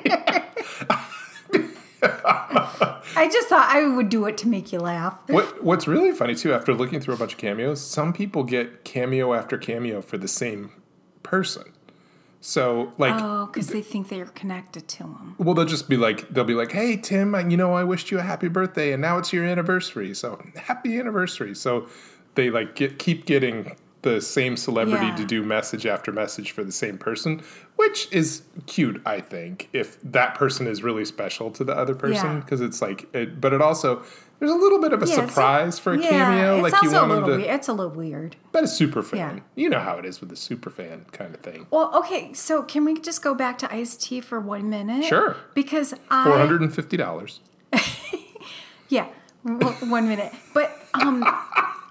I 2.01 3.27
just 3.31 3.49
thought 3.49 3.67
I 3.69 3.85
would 3.85 4.09
do 4.09 4.25
it 4.25 4.37
to 4.39 4.47
make 4.47 4.71
you 4.71 4.79
laugh. 4.79 5.17
What 5.27 5.63
What's 5.63 5.87
really 5.87 6.11
funny 6.13 6.35
too, 6.35 6.53
after 6.53 6.73
looking 6.73 7.01
through 7.01 7.15
a 7.15 7.17
bunch 7.17 7.33
of 7.33 7.37
cameos, 7.39 7.81
some 7.81 8.13
people 8.13 8.43
get 8.43 8.85
cameo 8.85 9.33
after 9.33 9.57
cameo 9.57 10.01
for 10.01 10.17
the 10.17 10.27
same 10.27 10.71
person. 11.23 11.73
So 12.41 12.93
like, 12.97 13.13
Oh, 13.21 13.47
because 13.47 13.67
they 13.67 13.81
think 13.81 14.07
they're 14.09 14.25
connected 14.27 14.87
to 14.87 14.99
them. 14.99 15.35
well, 15.37 15.53
they'll 15.53 15.65
just 15.65 15.89
be 15.89 15.97
like, 15.97 16.29
they'll 16.29 16.45
be 16.45 16.53
like, 16.53 16.71
"Hey 16.71 16.95
Tim, 16.95 17.35
I- 17.35 17.41
you 17.47 17.57
know, 17.57 17.73
I 17.73 17.83
wished 17.83 18.11
you 18.11 18.19
a 18.19 18.21
happy 18.21 18.47
birthday, 18.47 18.93
and 18.93 19.01
now 19.01 19.17
it's 19.17 19.33
your 19.33 19.43
anniversary, 19.43 20.13
so 20.13 20.41
happy 20.55 20.97
anniversary." 20.97 21.53
So 21.53 21.87
they 22.35 22.49
like 22.49 22.75
get 22.75 22.97
keep 22.97 23.25
getting 23.25 23.75
the 24.01 24.21
same 24.21 24.55
celebrity 24.55 25.07
Yeah. 25.07 25.15
to 25.17 25.25
do 25.25 25.43
message 25.43 25.85
after 25.85 26.11
message 26.11 26.51
for 26.51 26.63
the 26.63 26.71
same 26.71 26.97
person, 26.97 27.41
which 27.75 28.07
is 28.11 28.43
cute, 28.65 29.01
I 29.05 29.19
think, 29.19 29.67
if 29.73 29.97
that 30.01 30.35
person 30.35 30.67
is 30.67 30.81
really 30.83 31.03
special 31.03 31.51
to 31.51 31.63
the 31.65 31.75
other 31.77 31.95
person, 31.95 32.35
Yeah. 32.35 32.39
because 32.39 32.61
it's 32.61 32.81
like, 32.81 33.13
it, 33.13 33.41
but 33.41 33.51
it 33.53 33.61
also 33.61 34.01
there's 34.39 34.51
a 34.51 34.55
little 34.55 34.79
bit 34.79 34.93
of 34.93 35.03
a 35.03 35.05
Yeah, 35.05 35.15
a- 35.25 35.27
surprise 35.27 35.79
for 35.79 35.93
a 35.95 35.97
yeah, 36.01 36.09
cameo, 36.11 36.63
it's 36.65 36.71
like 36.73 36.81
you 36.81 36.91
want 36.91 37.09
them 37.09 37.09
little 37.09 37.29
to, 37.29 37.35
weird. 37.43 37.55
It's 37.55 37.67
a 37.67 37.73
little 37.73 37.91
weird. 37.91 38.37
but 38.53 38.63
a 38.63 38.67
super 38.69 39.03
fan, 39.03 39.37
Yeah. 39.37 39.63
you 39.63 39.69
know 39.69 39.81
how 39.81 39.97
it 39.97 40.05
is 40.05 40.21
with 40.21 40.31
a 40.31 40.37
super 40.37 40.69
fan 40.69 41.05
kind 41.11 41.35
of 41.35 41.41
thing. 41.41 41.67
Well, 41.69 41.91
okay, 41.95 42.31
so 42.31 42.63
can 42.63 42.85
we 42.85 42.97
just 42.97 43.21
go 43.21 43.33
back 43.33 43.57
to 43.57 43.73
Ice 43.73 43.97
T 43.97 44.21
for 44.21 44.39
one 44.39 44.69
minute? 44.69 45.03
Sure. 45.03 45.35
Because 45.53 45.89
Four 45.91 46.33
I 46.35 46.37
hundred 46.37 46.61
and 46.61 46.73
fifty 46.73 46.95
dollars. 46.95 47.41
yeah, 48.87 49.07
one 49.43 50.07
minute. 50.07 50.33
But 50.53 50.71
um, 50.93 51.21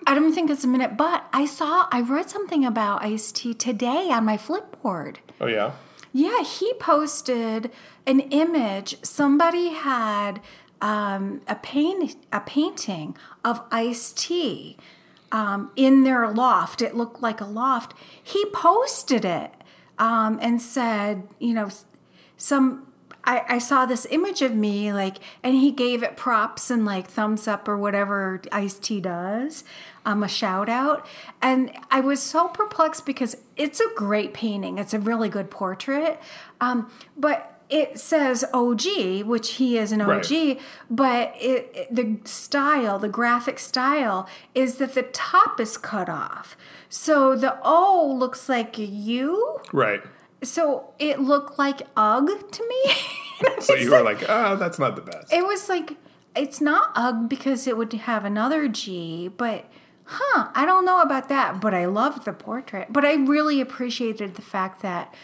I 0.09 0.15
don't 0.15 0.33
think 0.33 0.51
it's 0.51 0.65
a 0.65 0.69
minute. 0.69 0.97
But 0.97 1.27
I 1.35 1.45
saw 1.45 1.87
I 1.93 2.01
read 2.01 2.31
something 2.31 2.65
about 2.65 3.05
Ice 3.05 3.31
T 3.31 3.53
today 3.53 4.09
on 4.11 4.25
my 4.25 4.39
Flipboard. 4.39 5.17
Oh 5.39 5.47
yeah. 5.47 5.73
Yeah, 6.15 6.43
he 6.43 6.73
posted 6.81 7.71
an 8.07 8.21
image. 8.21 8.97
Somebody 9.03 9.69
had 9.69 10.41
um, 10.81 11.43
a 11.47 11.57
paint 11.57 12.17
a 12.33 12.41
painting 12.41 13.19
of 13.45 13.61
Ice 13.71 14.13
T 14.13 14.79
um, 15.31 15.71
in 15.77 16.05
their 16.05 16.27
loft. 16.31 16.81
It 16.81 16.97
looked 16.97 17.21
like 17.21 17.43
a 17.43 17.45
loft. 17.45 17.93
He 18.21 18.47
posted 18.47 19.27
it 19.27 19.53
um, 19.99 20.39
and 20.41 20.63
said, 20.63 21.29
you 21.39 21.53
know, 21.53 21.69
some. 22.39 22.87
I, 23.25 23.45
I 23.47 23.59
saw 23.59 23.85
this 23.85 24.07
image 24.11 24.41
of 24.41 24.55
me 24.55 24.91
like, 24.91 25.19
and 25.43 25.55
he 25.55 25.71
gave 25.71 26.03
it 26.03 26.17
props 26.17 26.71
and 26.71 26.87
like 26.87 27.09
thumbs 27.09 27.47
up 27.47 27.69
or 27.69 27.77
whatever 27.77 28.41
Ice 28.51 28.79
T 28.79 29.01
does, 29.01 29.65
um, 30.09 30.23
a 30.23 30.29
shout 30.29 30.69
out. 30.69 31.07
And 31.43 31.71
I 31.91 32.01
was 32.01 32.21
so 32.23 32.49
perplexed 32.49 33.05
because 33.07 33.37
it's 33.57 33.81
a 33.81 33.89
great 33.95 34.33
painting. 34.35 34.79
It's 34.79 34.95
a 34.95 34.99
really 34.99 35.29
good 35.29 35.51
portrait, 35.51 36.19
um, 36.61 36.91
but 37.17 37.55
it 37.71 37.99
says 38.01 38.45
OG, 38.55 39.25
which 39.25 39.49
he 39.57 39.77
is 39.77 39.93
an 39.93 40.01
OG, 40.01 40.31
Right. 40.31 40.61
but 40.89 41.35
it, 41.39 41.71
it- 41.75 41.95
the 41.95 42.19
style, 42.25 42.99
the 42.99 43.11
graphic 43.11 43.59
style, 43.59 44.27
is 44.55 44.77
that 44.77 44.95
the 44.95 45.03
top 45.03 45.61
is 45.61 45.77
cut 45.77 46.09
off. 46.09 46.57
So 46.89 47.37
the 47.37 47.59
O 47.63 48.17
looks 48.19 48.49
like 48.49 48.79
a 48.79 48.85
U. 48.87 49.59
Right. 49.73 50.03
So 50.43 50.95
it 50.99 51.21
looked 51.21 51.59
like 51.59 51.83
UGG 51.97 52.51
to 52.53 52.69
me. 52.69 52.93
So 53.61 53.75
you 53.75 53.91
were 53.93 54.03
like, 54.03 54.25
oh, 54.29 54.57
that's 54.57 54.79
not 54.79 54.97
the 54.97 55.03
best. 55.03 55.33
it 55.33 55.47
was 55.47 55.69
like, 55.69 55.97
it's 56.35 56.61
not 56.61 56.91
UGG 56.97 57.29
because 57.29 57.67
it 57.67 57.77
would 57.77 57.93
have 57.93 58.25
another 58.25 58.67
G, 58.67 59.29
but 59.29 59.67
huh, 60.09 60.49
I 60.55 60.65
don't 60.67 60.85
know 60.85 61.01
about 61.03 61.29
that. 61.29 61.61
But 61.61 61.75
I 61.75 61.85
loved 61.87 62.25
the 62.25 62.33
portrait. 62.33 62.89
But 62.91 63.05
I 63.05 63.15
really 63.15 63.61
appreciated 63.61 64.35
the 64.35 64.43
fact 64.43 64.81
that 64.83 65.15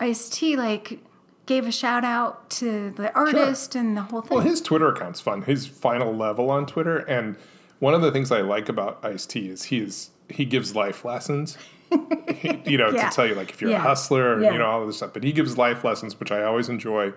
Ice 0.00 0.28
T 0.28 0.56
like 0.56 1.00
gave 1.46 1.66
a 1.66 1.72
shout 1.72 2.04
out 2.04 2.48
to 2.48 2.90
the 2.92 3.12
artist 3.14 3.74
and 3.74 3.96
the 3.96 4.02
whole 4.02 4.22
thing. 4.22 4.36
Well, 4.38 4.46
his 4.46 4.60
Twitter 4.60 4.88
account's 4.88 5.20
fun. 5.20 5.42
His 5.42 5.66
final 5.66 6.14
level 6.14 6.50
on 6.50 6.64
Twitter, 6.66 6.98
and 6.98 7.36
one 7.80 7.92
of 7.94 8.00
the 8.02 8.10
things 8.10 8.32
I 8.32 8.40
like 8.40 8.68
about 8.68 9.04
Ice 9.04 9.26
T 9.26 9.48
is 9.48 9.64
he 9.64 9.78
is 9.78 10.10
he 10.30 10.44
gives 10.44 10.74
life 10.74 11.04
lessons. 11.04 11.58
You 12.66 12.78
know, 12.78 12.88
Yeah. 12.90 13.08
to 13.10 13.14
tell 13.14 13.26
you 13.26 13.34
like 13.34 13.50
if 13.50 13.60
you're 13.60 13.70
a 13.72 13.78
hustler, 13.78 14.40
Yeah. 14.42 14.52
you 14.52 14.58
know 14.58 14.66
all 14.66 14.80
of 14.80 14.86
this 14.88 14.96
stuff. 14.96 15.12
But 15.12 15.22
he 15.22 15.32
gives 15.32 15.56
life 15.58 15.84
lessons, 15.84 16.18
which 16.18 16.32
I 16.32 16.42
always 16.42 16.68
enjoy. 16.68 17.12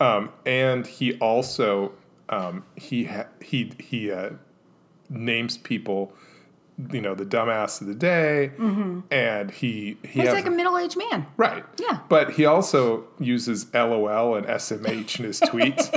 Um, 0.00 0.28
and 0.46 0.86
he 0.86 1.14
also 1.18 1.92
um, 2.28 2.64
he 2.76 3.04
ha- 3.04 3.26
he 3.40 3.72
he 3.80 4.12
uh, 4.12 4.30
names 5.10 5.56
people. 5.58 6.12
You 6.90 7.00
know, 7.00 7.14
the 7.14 7.26
dumbass 7.26 7.80
of 7.80 7.86
the 7.86 7.94
day, 7.94 8.52
mm-hmm. 8.56 9.00
and 9.10 9.50
he 9.50 9.98
he 10.02 10.20
He's 10.20 10.28
has 10.28 10.34
like 10.34 10.46
a 10.46 10.50
middle 10.50 10.78
aged 10.78 10.96
man. 10.96 11.26
Right. 11.36 11.64
Yeah. 11.78 12.00
But 12.08 12.32
he 12.32 12.46
also 12.46 13.04
uses 13.18 13.72
LOL 13.74 14.34
and 14.36 14.46
SMH 14.46 15.18
in 15.18 15.26
his 15.26 15.40
tweets, 15.40 15.90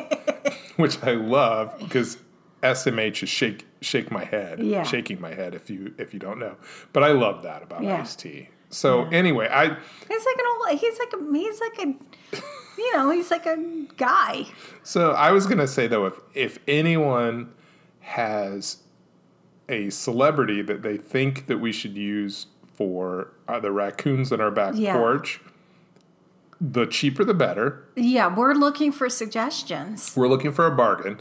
which 0.75 1.01
I 1.01 1.11
love 1.11 1.77
because 1.79 2.17
SMH 2.61 3.23
is 3.23 3.29
shake 3.29 3.65
shake 3.81 4.11
my 4.11 4.25
head. 4.25 4.59
Yeah. 4.59 4.83
Shaking 4.83 5.21
my 5.21 5.33
head 5.33 5.55
if 5.55 5.69
you 5.69 5.93
if 5.97 6.13
you 6.13 6.19
don't 6.19 6.39
know. 6.39 6.57
But 6.91 7.03
I 7.03 7.13
love 7.13 7.43
that 7.43 7.63
about 7.63 7.83
Yeah. 7.83 8.01
Ice 8.01 8.15
T. 8.15 8.49
So 8.69 9.05
anyway, 9.05 9.47
I 9.49 9.67
He's 9.67 10.25
like 10.25 10.35
an 10.37 10.45
old. 10.47 10.79
He's 10.79 10.99
like 10.99 11.13
a. 11.13 11.33
He's 11.33 11.61
like 11.61 11.79
a. 11.79 12.41
You 12.77 12.93
know, 12.97 13.09
he's 13.09 13.31
like 13.31 13.45
a 13.45 13.55
guy. 13.95 14.47
so 14.83 15.11
I 15.11 15.31
was 15.31 15.47
gonna 15.47 15.67
say 15.67 15.87
though, 15.87 16.07
if 16.07 16.19
if 16.33 16.59
anyone 16.67 17.53
has 18.01 18.77
a 19.69 19.89
celebrity 19.89 20.61
that 20.61 20.81
they 20.81 20.97
think 20.97 21.47
that 21.47 21.57
we 21.59 21.71
should 21.71 21.95
use 21.97 22.47
for 22.73 23.31
uh, 23.47 23.59
the 23.59 23.71
raccoons 23.71 24.31
on 24.31 24.41
our 24.41 24.51
back 24.51 24.73
Yeah. 24.75 24.93
porch, 24.97 25.39
the 26.59 26.85
cheaper 26.85 27.23
the 27.23 27.33
better. 27.33 27.83
Yeah, 27.95 28.33
we're 28.33 28.53
looking 28.53 28.91
for 28.91 29.09
suggestions. 29.09 30.13
We're 30.15 30.27
looking 30.27 30.51
for 30.51 30.65
a 30.65 30.71
bargain. 30.75 31.19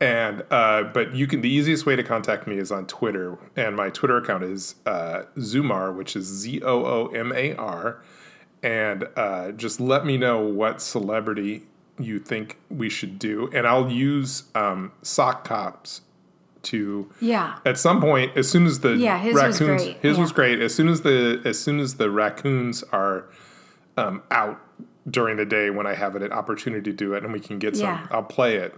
And 0.00 0.42
uh, 0.50 0.82
but 0.84 1.14
you 1.14 1.26
can 1.26 1.40
the 1.40 1.48
easiest 1.48 1.86
way 1.86 1.94
to 1.96 2.02
contact 2.02 2.46
me 2.46 2.58
is 2.58 2.72
on 2.72 2.86
Twitter, 2.86 3.38
and 3.56 3.76
my 3.76 3.90
Twitter 3.90 4.16
account 4.18 4.42
is 4.42 4.74
uh, 4.84 5.22
Zoomar, 5.38 5.92
which 5.92 6.16
is 6.16 6.24
Z 6.26 6.60
O 6.62 6.84
O 6.84 7.06
M 7.14 7.32
A 7.32 7.54
R, 7.54 8.02
and 8.62 9.06
uh, 9.16 9.52
just 9.52 9.80
let 9.80 10.04
me 10.04 10.18
know 10.18 10.40
what 10.40 10.82
celebrity 10.82 11.62
you 11.98 12.18
think 12.18 12.58
we 12.68 12.90
should 12.90 13.20
do, 13.20 13.48
and 13.54 13.68
I'll 13.68 13.88
use 13.90 14.44
um, 14.56 14.90
sock 15.02 15.44
cops 15.44 16.00
to 16.64 17.10
Yeah. 17.20 17.56
at 17.64 17.78
some 17.78 18.00
point 18.00 18.36
as 18.36 18.48
soon 18.50 18.66
as 18.66 18.80
the 18.80 18.96
Yeah, 18.96 19.18
his 19.18 19.34
was 19.34 19.58
great. 19.58 19.96
his 20.00 20.16
Yeah. 20.16 20.22
was 20.22 20.32
great 20.32 20.60
as 20.60 20.74
soon 20.74 20.88
as 20.88 21.02
the 21.02 21.40
as 21.44 21.58
soon 21.58 21.80
as 21.80 21.94
the 21.96 22.10
raccoons 22.10 22.82
are 22.92 23.26
um, 23.96 24.22
out 24.30 24.60
during 25.08 25.36
the 25.36 25.44
day 25.44 25.70
when 25.70 25.86
I 25.86 25.94
have 25.94 26.16
an 26.16 26.32
opportunity 26.32 26.82
to 26.90 26.92
do 26.92 27.14
it 27.14 27.22
and 27.22 27.32
we 27.32 27.40
can 27.40 27.58
get 27.58 27.76
some 27.76 27.86
Yeah. 27.86 28.06
I'll 28.10 28.22
play 28.22 28.56
it 28.56 28.74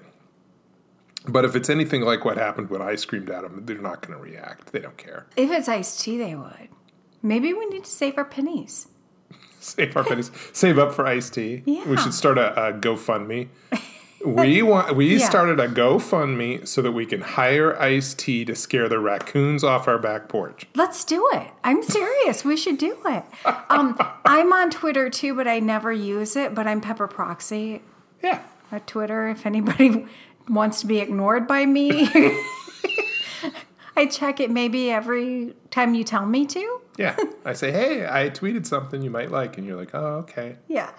but 1.29 1.45
if 1.45 1.57
it's 1.57 1.69
anything 1.71 2.03
like 2.03 2.25
what 2.25 2.37
happened 2.37 2.71
when 2.71 2.83
I 2.83 2.95
screamed 2.97 3.31
at 3.31 3.43
them 3.43 3.63
they're 3.65 3.79
not 3.79 4.01
going 4.07 4.17
to 4.19 4.23
react 4.23 4.73
they 4.73 4.81
don't 4.81 4.97
care 4.97 5.27
If 5.37 5.51
it's 5.51 5.69
Ice 5.69 5.97
T, 6.03 6.19
they 6.19 6.35
would. 6.35 6.69
Maybe 7.23 7.53
we 7.53 7.67
need 7.67 7.85
to 7.85 7.91
save 7.91 8.17
our 8.19 8.25
pennies. 8.25 8.89
save 9.61 9.97
our 9.97 10.05
pennies 10.05 10.31
save 10.53 10.79
up 10.79 10.93
for 10.95 11.07
Ice 11.07 11.31
T 11.31 11.63
we 11.87 11.97
should 11.97 12.15
start 12.15 12.39
a, 12.39 12.69
a 12.69 12.73
GoFundMe 12.73 13.49
we 14.25 14.63
want 14.63 14.97
we 14.97 15.17
Yeah. 15.19 15.29
started 15.29 15.61
a 15.61 15.69
GoFundMe 15.69 16.67
so 16.67 16.83
that 16.83 16.93
we 16.93 17.07
can 17.07 17.21
hire 17.21 17.79
Ice 17.81 18.15
T 18.15 18.45
to 18.47 18.55
scare 18.55 18.89
the 18.89 18.99
raccoons 18.99 19.63
off 19.63 19.87
our 19.89 19.99
back 19.99 20.29
porch 20.29 20.67
Let's 20.75 21.05
do 21.05 21.29
it. 21.35 21.49
I'm 21.65 21.83
serious. 21.83 22.45
we 22.45 22.57
should 22.57 22.79
do 22.79 22.97
it. 23.07 23.25
Um, 23.69 23.97
I'm 24.25 24.53
on 24.53 24.71
Twitter 24.71 25.11
too, 25.11 25.35
but 25.35 25.47
I 25.47 25.61
never 25.61 25.93
use 25.93 26.35
it. 26.37 26.55
But 26.55 26.67
I'm 26.67 26.81
Pepper 26.81 27.07
Proxy 27.09 27.83
yeah 28.23 28.43
at 28.73 28.87
Twitter. 28.87 29.29
If 29.29 29.45
anybody 29.47 30.07
wants 30.49 30.81
to 30.81 30.87
be 30.87 30.99
ignored 30.99 31.47
by 31.47 31.67
me, 31.67 32.09
I 33.99 34.07
check 34.07 34.41
it 34.41 34.51
maybe 34.51 34.91
every 34.91 35.55
time 35.71 35.95
you 35.95 36.05
tell 36.05 36.27
me 36.27 36.47
to. 36.47 36.81
Yeah. 36.99 37.17
I 37.45 37.53
say, 37.55 37.73
hey, 37.73 38.07
I 38.07 38.31
tweeted 38.31 38.67
something 38.67 39.03
you 39.03 39.11
might 39.11 39.31
like. 39.31 39.57
And 39.59 39.67
you're 39.67 39.77
like, 39.77 39.95
oh, 39.95 40.25
okay. 40.25 40.57
Yeah. 40.69 40.91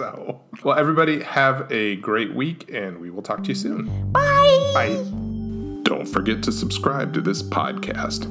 So, 0.00 0.40
well, 0.64 0.78
everybody 0.78 1.22
have 1.22 1.70
a 1.70 1.96
great 1.96 2.34
week 2.34 2.70
and 2.72 3.02
we 3.02 3.10
will 3.10 3.20
talk 3.20 3.42
to 3.42 3.50
you 3.50 3.54
soon. 3.54 4.12
Bye. 4.12 4.70
Bye. 4.72 4.94
Don't 5.82 6.06
forget 6.06 6.42
to 6.44 6.52
subscribe 6.52 7.12
to 7.12 7.20
this 7.20 7.42
podcast. 7.42 8.24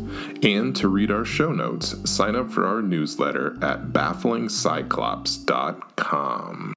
And 0.44 0.76
to 0.78 0.88
read 0.88 1.12
our 1.12 1.26
show 1.26 1.52
notes, 1.52 1.96
sign 2.10 2.36
up 2.36 2.50
for 2.50 2.66
our 2.66 2.82
newsletter 2.82 3.56
at 3.62 3.94
bafflingcyclops.com. 3.94 6.74